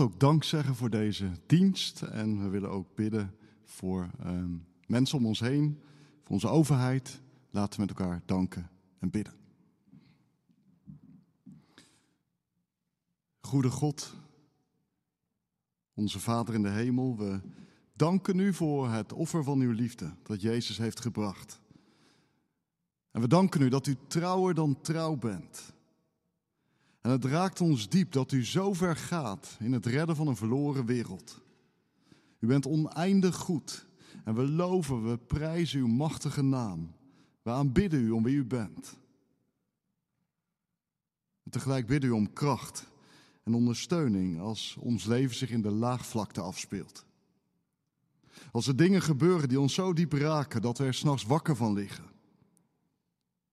Ook 0.00 0.20
dank 0.20 0.44
zeggen 0.44 0.74
voor 0.74 0.90
deze 0.90 1.30
dienst 1.46 2.02
en 2.02 2.42
we 2.42 2.48
willen 2.48 2.70
ook 2.70 2.94
bidden 2.94 3.36
voor 3.64 4.10
ehm, 4.18 4.56
mensen 4.86 5.18
om 5.18 5.26
ons 5.26 5.40
heen, 5.40 5.80
voor 6.22 6.32
onze 6.32 6.48
overheid. 6.48 7.20
Laten 7.50 7.80
we 7.80 7.86
met 7.86 7.98
elkaar 7.98 8.22
danken 8.26 8.70
en 8.98 9.10
bidden. 9.10 9.34
Goede 13.40 13.70
God, 13.70 14.14
onze 15.94 16.20
Vader 16.20 16.54
in 16.54 16.62
de 16.62 16.68
hemel, 16.68 17.16
we 17.16 17.40
danken 17.92 18.38
u 18.38 18.54
voor 18.54 18.90
het 18.90 19.12
offer 19.12 19.44
van 19.44 19.60
uw 19.60 19.72
liefde 19.72 20.14
dat 20.22 20.40
Jezus 20.40 20.78
heeft 20.78 21.00
gebracht. 21.00 21.60
En 23.10 23.20
we 23.20 23.28
danken 23.28 23.60
u 23.60 23.68
dat 23.68 23.86
u 23.86 23.96
trouwer 24.06 24.54
dan 24.54 24.80
trouw 24.80 25.16
bent. 25.16 25.74
En 27.00 27.10
het 27.10 27.24
raakt 27.24 27.60
ons 27.60 27.88
diep 27.88 28.12
dat 28.12 28.32
u 28.32 28.44
zo 28.44 28.72
ver 28.72 28.96
gaat 28.96 29.56
in 29.60 29.72
het 29.72 29.86
redden 29.86 30.16
van 30.16 30.26
een 30.26 30.36
verloren 30.36 30.86
wereld. 30.86 31.40
U 32.38 32.46
bent 32.46 32.66
oneindig 32.66 33.36
goed 33.36 33.86
en 34.24 34.34
we 34.34 34.48
loven, 34.48 35.10
we 35.10 35.18
prijzen 35.18 35.80
uw 35.80 35.86
machtige 35.86 36.42
naam. 36.42 36.94
We 37.42 37.50
aanbidden 37.50 38.00
u 38.00 38.10
om 38.10 38.22
wie 38.22 38.36
u 38.36 38.44
bent. 38.44 38.98
En 41.44 41.50
tegelijk 41.50 41.86
bidden 41.86 42.10
u 42.10 42.12
om 42.12 42.32
kracht 42.32 42.86
en 43.42 43.54
ondersteuning 43.54 44.40
als 44.40 44.76
ons 44.80 45.04
leven 45.04 45.36
zich 45.36 45.50
in 45.50 45.62
de 45.62 45.70
laagvlakte 45.70 46.40
afspeelt. 46.40 47.04
Als 48.52 48.66
er 48.66 48.76
dingen 48.76 49.02
gebeuren 49.02 49.48
die 49.48 49.60
ons 49.60 49.74
zo 49.74 49.92
diep 49.92 50.12
raken 50.12 50.62
dat 50.62 50.78
we 50.78 50.84
er 50.84 50.94
s'nachts 50.94 51.24
wakker 51.24 51.56
van 51.56 51.72
liggen. 51.72 52.04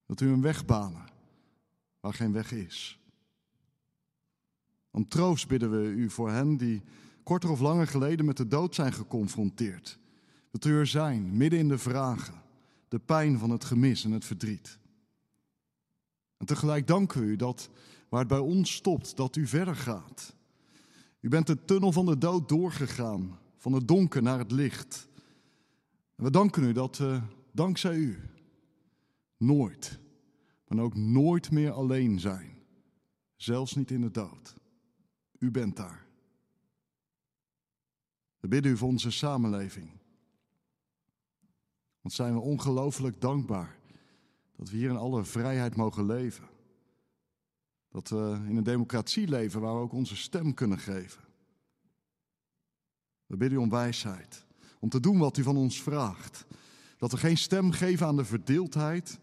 Dat 0.06 0.20
u 0.20 0.28
een 0.28 0.42
weg 0.42 0.64
banen 0.64 1.06
waar 2.00 2.14
geen 2.14 2.32
weg 2.32 2.52
is. 2.52 3.00
Om 4.98 5.08
troost 5.08 5.48
bidden 5.48 5.70
we 5.70 5.88
u 5.88 6.10
voor 6.10 6.30
hen 6.30 6.56
die 6.56 6.82
korter 7.22 7.50
of 7.50 7.60
langer 7.60 7.86
geleden 7.86 8.26
met 8.26 8.36
de 8.36 8.46
dood 8.46 8.74
zijn 8.74 8.92
geconfronteerd. 8.92 9.98
Dat 10.50 10.64
u 10.64 10.78
er 10.78 10.86
zijn, 10.86 11.36
midden 11.36 11.58
in 11.58 11.68
de 11.68 11.78
vragen, 11.78 12.42
de 12.88 12.98
pijn 12.98 13.38
van 13.38 13.50
het 13.50 13.64
gemis 13.64 14.04
en 14.04 14.10
het 14.10 14.24
verdriet. 14.24 14.78
En 16.36 16.46
tegelijk 16.46 16.86
danken 16.86 17.20
we 17.20 17.26
u 17.26 17.36
dat 17.36 17.70
waar 18.08 18.20
het 18.20 18.28
bij 18.28 18.38
ons 18.38 18.74
stopt, 18.74 19.16
dat 19.16 19.36
u 19.36 19.46
verder 19.46 19.76
gaat. 19.76 20.34
U 21.20 21.28
bent 21.28 21.46
de 21.46 21.64
tunnel 21.64 21.92
van 21.92 22.06
de 22.06 22.18
dood 22.18 22.48
doorgegaan, 22.48 23.38
van 23.56 23.72
het 23.72 23.88
donker 23.88 24.22
naar 24.22 24.38
het 24.38 24.52
licht. 24.52 25.08
We 26.14 26.30
danken 26.30 26.64
u 26.64 26.72
dat 26.72 26.96
we, 26.96 27.20
dankzij 27.52 27.96
u, 27.96 28.18
nooit, 29.36 29.98
maar 30.68 30.84
ook 30.84 30.94
nooit 30.94 31.50
meer 31.50 31.70
alleen 31.70 32.20
zijn. 32.20 32.58
Zelfs 33.36 33.74
niet 33.74 33.90
in 33.90 34.00
de 34.00 34.10
dood. 34.10 34.57
U 35.38 35.50
bent 35.50 35.76
daar. 35.76 36.06
We 38.40 38.48
bidden 38.48 38.72
u 38.72 38.76
voor 38.76 38.88
onze 38.88 39.10
samenleving. 39.10 39.90
Want 42.00 42.14
zijn 42.14 42.34
we 42.34 42.40
ongelooflijk 42.40 43.20
dankbaar 43.20 43.78
dat 44.56 44.70
we 44.70 44.76
hier 44.76 44.90
in 44.90 44.96
alle 44.96 45.24
vrijheid 45.24 45.76
mogen 45.76 46.06
leven. 46.06 46.48
Dat 47.88 48.08
we 48.08 48.40
in 48.48 48.56
een 48.56 48.64
democratie 48.64 49.28
leven 49.28 49.60
waar 49.60 49.74
we 49.74 49.80
ook 49.80 49.92
onze 49.92 50.16
stem 50.16 50.54
kunnen 50.54 50.78
geven. 50.78 51.22
We 53.26 53.36
bidden 53.36 53.58
u 53.58 53.62
om 53.62 53.70
wijsheid, 53.70 54.46
om 54.78 54.88
te 54.88 55.00
doen 55.00 55.18
wat 55.18 55.36
u 55.36 55.42
van 55.42 55.56
ons 55.56 55.82
vraagt. 55.82 56.46
Dat 56.96 57.10
we 57.10 57.16
geen 57.16 57.36
stem 57.36 57.70
geven 57.70 58.06
aan 58.06 58.16
de 58.16 58.24
verdeeldheid, 58.24 59.18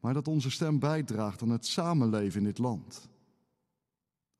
maar 0.00 0.14
dat 0.14 0.28
onze 0.28 0.50
stem 0.50 0.78
bijdraagt 0.78 1.42
aan 1.42 1.50
het 1.50 1.66
samenleven 1.66 2.38
in 2.38 2.46
dit 2.46 2.58
land. 2.58 3.08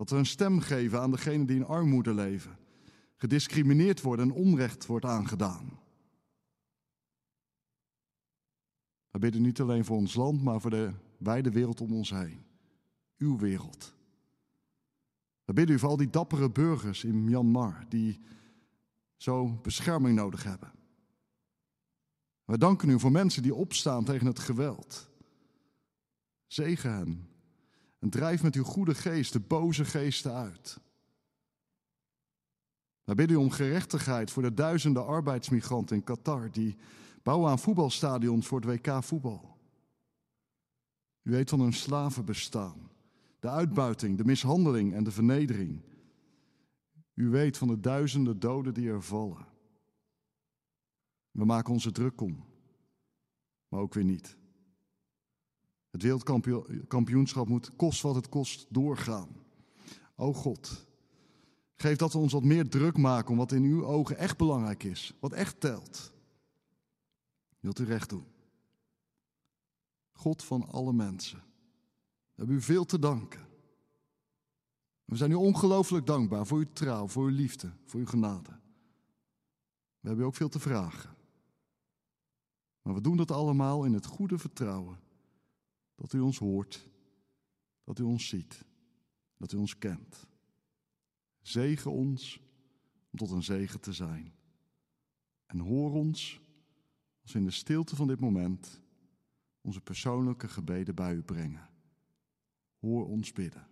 Dat 0.03 0.11
we 0.11 0.16
een 0.16 0.26
stem 0.26 0.61
geven 0.61 1.00
aan 1.00 1.11
degenen 1.11 1.46
die 1.46 1.57
in 1.57 1.66
armoede 1.66 2.14
leven, 2.14 2.59
gediscrimineerd 3.16 4.00
worden 4.00 4.28
en 4.28 4.34
onrecht 4.34 4.86
wordt 4.86 5.05
aangedaan. 5.05 5.78
We 9.11 9.18
bidden 9.18 9.42
niet 9.42 9.61
alleen 9.61 9.84
voor 9.84 9.96
ons 9.96 10.14
land, 10.14 10.42
maar 10.42 10.61
voor 10.61 10.70
de 10.70 10.92
wijde 11.18 11.50
wereld 11.50 11.80
om 11.80 11.92
ons 11.92 12.11
heen. 12.11 12.44
Uw 13.18 13.38
wereld. 13.38 13.94
We 15.44 15.53
bidden 15.53 15.74
u 15.74 15.78
voor 15.78 15.88
al 15.88 15.96
die 15.96 16.11
dappere 16.11 16.50
burgers 16.50 17.05
in 17.05 17.24
Myanmar 17.24 17.86
die 17.88 18.20
zo 19.16 19.59
bescherming 19.62 20.16
nodig 20.16 20.42
hebben. 20.42 20.72
We 22.44 22.59
danken 22.59 22.88
u 22.88 23.00
voor 23.00 23.12
mensen 23.12 23.42
die 23.42 23.55
opstaan 23.55 24.05
tegen 24.05 24.26
het 24.26 24.38
geweld. 24.38 25.11
Zegen 26.46 26.92
hen 26.92 27.32
en 28.03 28.11
drijf 28.11 28.42
met 28.42 28.55
uw 28.55 28.64
goede 28.64 28.94
geest 28.94 29.32
de 29.32 29.40
boze 29.40 29.84
geesten 29.84 30.34
uit. 30.34 30.80
We 33.05 33.14
bidden 33.14 33.36
u 33.36 33.40
om 33.40 33.50
gerechtigheid 33.50 34.30
voor 34.30 34.42
de 34.42 34.55
duizenden 34.55 35.07
arbeidsmigranten 35.07 35.96
in 35.96 36.05
Qatar 36.05 36.50
die 36.50 36.76
bouwen 37.22 37.50
aan 37.50 37.59
voetbalstadions 37.59 38.46
voor 38.46 38.61
het 38.61 38.68
WK 38.68 39.03
voetbal. 39.03 39.59
U 41.22 41.30
weet 41.30 41.50
van 41.50 41.61
hun 41.61 41.72
slavenbestaan, 41.72 42.90
de 43.38 43.48
uitbuiting, 43.48 44.16
de 44.16 44.24
mishandeling 44.24 44.94
en 44.94 45.05
de 45.05 45.11
vernedering. 45.11 45.82
U 47.14 47.28
weet 47.28 47.59
van 47.59 47.68
de 47.68 47.80
duizenden 47.80 48.38
doden 48.38 48.74
die 48.74 48.88
er 48.88 49.03
vallen. 49.03 49.46
We 51.30 51.44
maken 51.44 51.72
onze 51.72 51.92
druk 51.92 52.20
om, 52.20 52.44
maar 53.68 53.80
ook 53.80 53.94
weer 53.94 54.05
niet. 54.05 54.40
Het 55.93 56.03
wereldkampioenschap 56.03 57.49
moet 57.49 57.76
kost 57.76 58.03
wat 58.03 58.14
het 58.14 58.28
kost 58.28 58.66
doorgaan. 58.68 59.28
O 60.16 60.32
God, 60.32 60.86
geef 61.74 61.97
dat 61.97 62.12
we 62.12 62.18
ons 62.18 62.32
wat 62.32 62.45
meer 62.45 62.68
druk 62.68 62.97
maken 62.97 63.30
om 63.30 63.36
wat 63.36 63.53
in 63.53 63.62
uw 63.62 63.84
ogen 63.84 64.16
echt 64.16 64.36
belangrijk 64.36 64.82
is, 64.82 65.14
wat 65.20 65.32
echt 65.32 65.61
telt. 65.61 66.12
Wilt 67.61 67.78
u 67.78 67.84
recht 67.84 68.09
doen? 68.09 68.26
God 70.12 70.45
van 70.45 70.68
alle 70.68 70.93
mensen, 70.93 71.38
we 71.38 72.34
hebben 72.34 72.57
u 72.57 72.61
veel 72.61 72.84
te 72.84 72.99
danken. 72.99 73.47
We 75.05 75.16
zijn 75.16 75.30
u 75.30 75.34
ongelooflijk 75.34 76.07
dankbaar 76.07 76.47
voor 76.47 76.59
uw 76.59 76.72
trouw, 76.72 77.07
voor 77.09 77.24
uw 77.24 77.34
liefde, 77.34 77.72
voor 77.84 78.01
uw 78.01 78.07
genade. 78.07 78.51
We 80.01 80.09
hebben 80.09 80.24
u 80.24 80.28
ook 80.28 80.34
veel 80.34 80.49
te 80.49 80.61
vragen. 80.61 81.16
Maar 82.82 82.95
we 82.95 83.01
doen 83.01 83.16
dat 83.16 83.30
allemaal 83.30 83.84
in 83.84 83.93
het 83.93 84.07
goede 84.07 84.38
vertrouwen 84.38 85.01
dat 86.03 86.12
u 86.12 86.20
ons 86.20 86.38
hoort, 86.38 86.88
dat 87.84 87.98
u 87.98 88.03
ons 88.03 88.28
ziet, 88.28 88.64
dat 89.36 89.53
u 89.53 89.57
ons 89.57 89.78
kent. 89.78 90.26
Zegen 91.40 91.90
ons 91.90 92.40
om 93.11 93.18
tot 93.18 93.30
een 93.30 93.42
zegen 93.42 93.80
te 93.80 93.92
zijn. 93.92 94.34
En 95.46 95.59
hoor 95.59 95.92
ons 95.92 96.40
als 97.22 97.32
we 97.32 97.38
in 97.38 97.44
de 97.44 97.50
stilte 97.50 97.96
van 97.96 98.07
dit 98.07 98.20
moment 98.20 98.80
onze 99.61 99.80
persoonlijke 99.80 100.48
gebeden 100.48 100.94
bij 100.94 101.14
u 101.14 101.22
brengen. 101.22 101.68
Hoor 102.80 103.07
ons 103.07 103.32
bidden. 103.32 103.66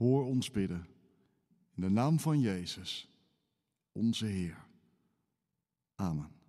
Hoor 0.00 0.24
ons 0.24 0.50
bidden. 0.50 0.86
In 1.74 1.82
de 1.82 1.88
naam 1.88 2.20
van 2.20 2.40
Jezus, 2.40 3.08
onze 3.92 4.26
Heer. 4.26 4.66
Amen. 5.94 6.39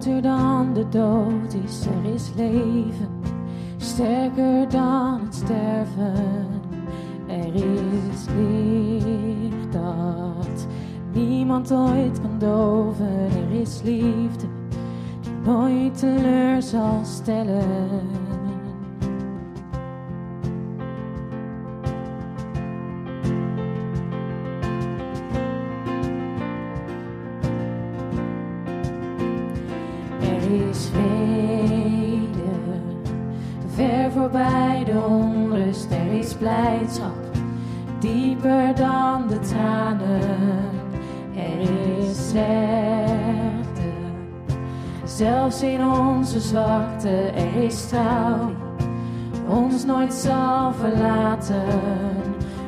groter 0.00 0.22
dan 0.22 0.74
de 0.74 0.88
dood 0.88 1.54
is, 1.64 1.86
er 1.86 2.14
is 2.14 2.30
leven, 2.36 3.08
sterker 3.76 4.68
dan 4.68 5.20
het 5.24 5.34
sterven. 5.34 6.48
Er 7.26 7.54
is 7.54 8.26
licht 8.36 9.72
dat 9.72 10.66
niemand 11.12 11.72
ooit 11.72 12.20
kan 12.20 12.38
doven, 12.38 13.28
er 13.30 13.60
is 13.60 13.80
liefde 13.82 14.46
die 15.20 15.32
nooit 15.44 15.98
teleur 15.98 16.62
zal 16.62 17.00
stellen. 17.04 18.19
in 45.62 45.84
onze 45.84 46.40
zwakte, 46.40 47.08
er 47.34 47.62
is 47.62 47.88
ons 49.48 49.84
nooit 49.84 50.14
zal 50.14 50.72
verlaten. 50.72 51.62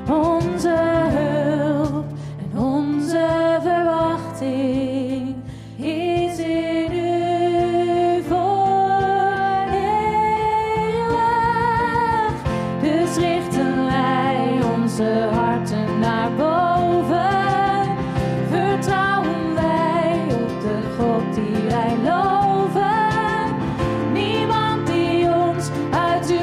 Onze 0.08 0.74
hulp. 1.08 1.61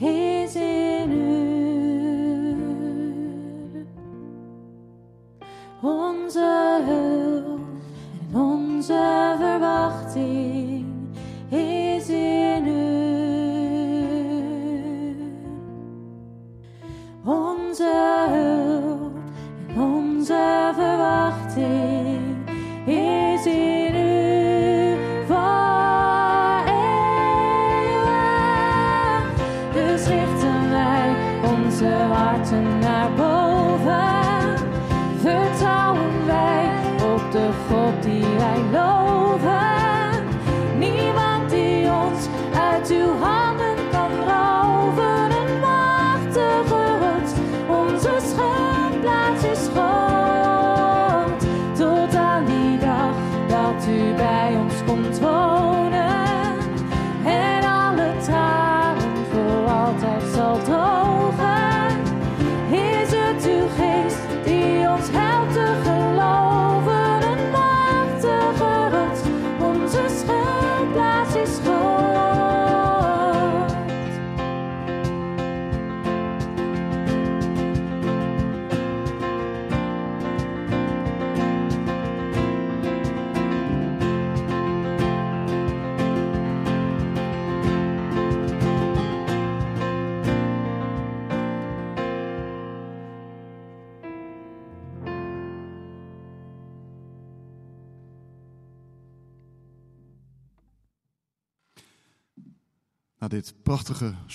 He 0.00 0.29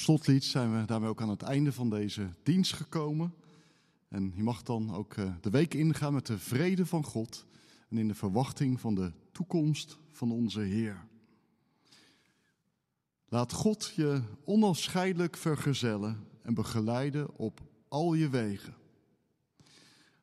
slotlied 0.05 0.43
zijn 0.43 0.79
we 0.79 0.85
daarmee 0.85 1.09
ook 1.09 1.21
aan 1.21 1.29
het 1.29 1.41
einde 1.41 1.71
van 1.71 1.89
deze 1.89 2.29
dienst 2.43 2.73
gekomen. 2.73 3.33
En 4.07 4.33
je 4.35 4.43
mag 4.43 4.63
dan 4.63 4.93
ook 4.93 5.13
eh, 5.13 5.33
de 5.41 5.49
week 5.49 5.73
ingaan 5.73 6.13
met 6.13 6.25
de 6.25 6.37
vrede 6.37 6.85
van 6.85 7.03
God 7.03 7.45
en 7.89 7.97
in 7.97 8.07
de 8.07 8.15
verwachting 8.15 8.79
van 8.79 8.95
de 8.95 9.11
toekomst 9.31 9.97
van 10.11 10.31
onze 10.31 10.59
Heer. 10.59 11.07
Laat 13.27 13.51
God 13.51 13.93
je 13.95 14.21
onafscheidelijk 14.43 15.37
vergezellen 15.37 16.27
en 16.41 16.53
begeleiden 16.53 17.35
op 17.37 17.61
al 17.87 18.13
je 18.13 18.29
wegen. 18.29 18.75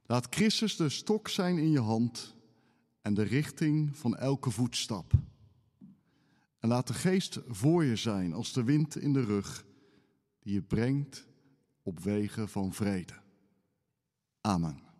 Laat 0.06 0.26
Christus 0.34 0.76
de 0.76 0.88
stok 0.88 1.28
zijn 1.28 1.58
in 1.58 1.70
je 1.70 1.80
hand 1.80 2.34
en 3.00 3.14
de 3.14 3.22
richting 3.22 3.96
van 3.96 4.16
elke 4.16 4.50
voetstap. 4.50 5.12
En 6.58 6.68
laat 6.68 6.86
de 6.86 6.94
geest 6.94 7.38
voor 7.48 7.84
je 7.84 7.96
zijn 7.96 8.32
als 8.32 8.52
de 8.52 8.64
wind 8.64 8.96
in 8.96 9.12
de 9.12 9.24
rug, 9.24 9.70
die 10.42 10.54
je 10.54 10.62
brengt 10.62 11.26
op 11.82 12.00
wegen 12.00 12.48
van 12.48 12.72
vrede. 12.72 13.14
Amen. 14.40 14.90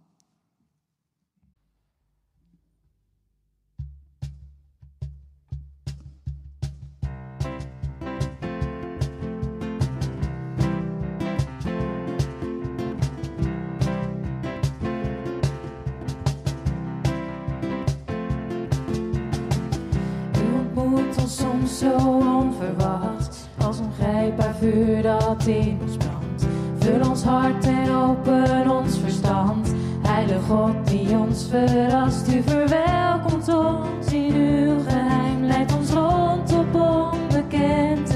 soms 21.33 21.79
zo 21.79 21.97
onverwacht 22.39 23.32
als 23.67 23.79
een 23.79 24.33
vuur 24.61 25.03
dat 25.03 25.47
in 25.47 25.79
ons 25.83 25.97
brandt. 25.97 26.47
Vul 26.79 27.11
ons 27.11 27.23
hart 27.23 27.67
en 27.67 27.95
open 27.95 28.71
ons 28.71 28.99
verstand. 28.99 29.75
Heilige 30.03 30.41
God 30.49 30.89
die 30.89 31.17
ons 31.17 31.47
verrast, 31.51 32.29
u 32.35 32.43
verwelkomt 32.43 33.49
ons 33.49 34.13
in 34.13 34.35
uw 34.35 34.79
geheim. 34.89 35.45
Leidt 35.45 35.77
ons 35.77 35.91
rond 35.91 36.53
op 36.53 36.75
onbekend 36.75 38.12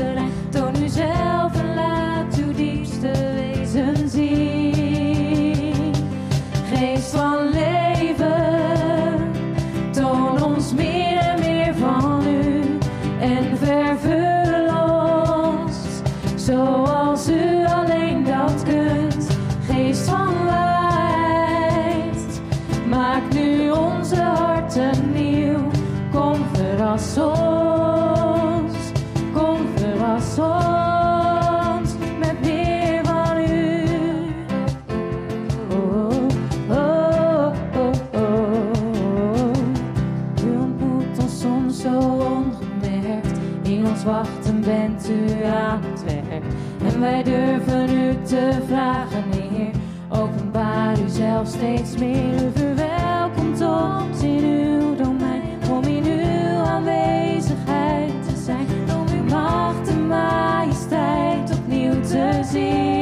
soms 41.70 41.80
zo 41.80 41.98
ongemerkt. 41.98 43.38
In 43.62 43.86
ons 43.86 44.04
wachten 44.04 44.60
bent 44.60 45.10
u 45.10 45.44
aan 45.44 45.82
het 45.82 46.04
werk. 46.04 46.44
En 46.84 47.00
wij 47.00 47.22
durven 47.22 47.90
u 47.90 48.22
te 48.22 48.50
vragen, 48.66 49.24
Heer. 49.30 49.70
Openbaar 50.08 51.00
u 51.00 51.08
zelf 51.08 51.48
steeds 51.48 51.96
meer. 51.96 52.34
U 52.34 52.50
verwelkomt 52.54 53.60
ons 53.60 54.22
in 54.22 54.44
uw 54.44 54.94
domein. 54.94 55.42
Om 55.70 55.84
in 55.84 56.04
uw 56.04 56.58
aanwezigheid 56.58 58.12
te 58.28 58.36
zijn. 58.44 58.66
Om 58.96 59.18
uw 59.18 59.24
macht 59.30 59.88
en 59.88 60.06
majesteit 60.06 61.58
opnieuw 61.58 62.00
te 62.00 62.40
zien. 62.52 62.95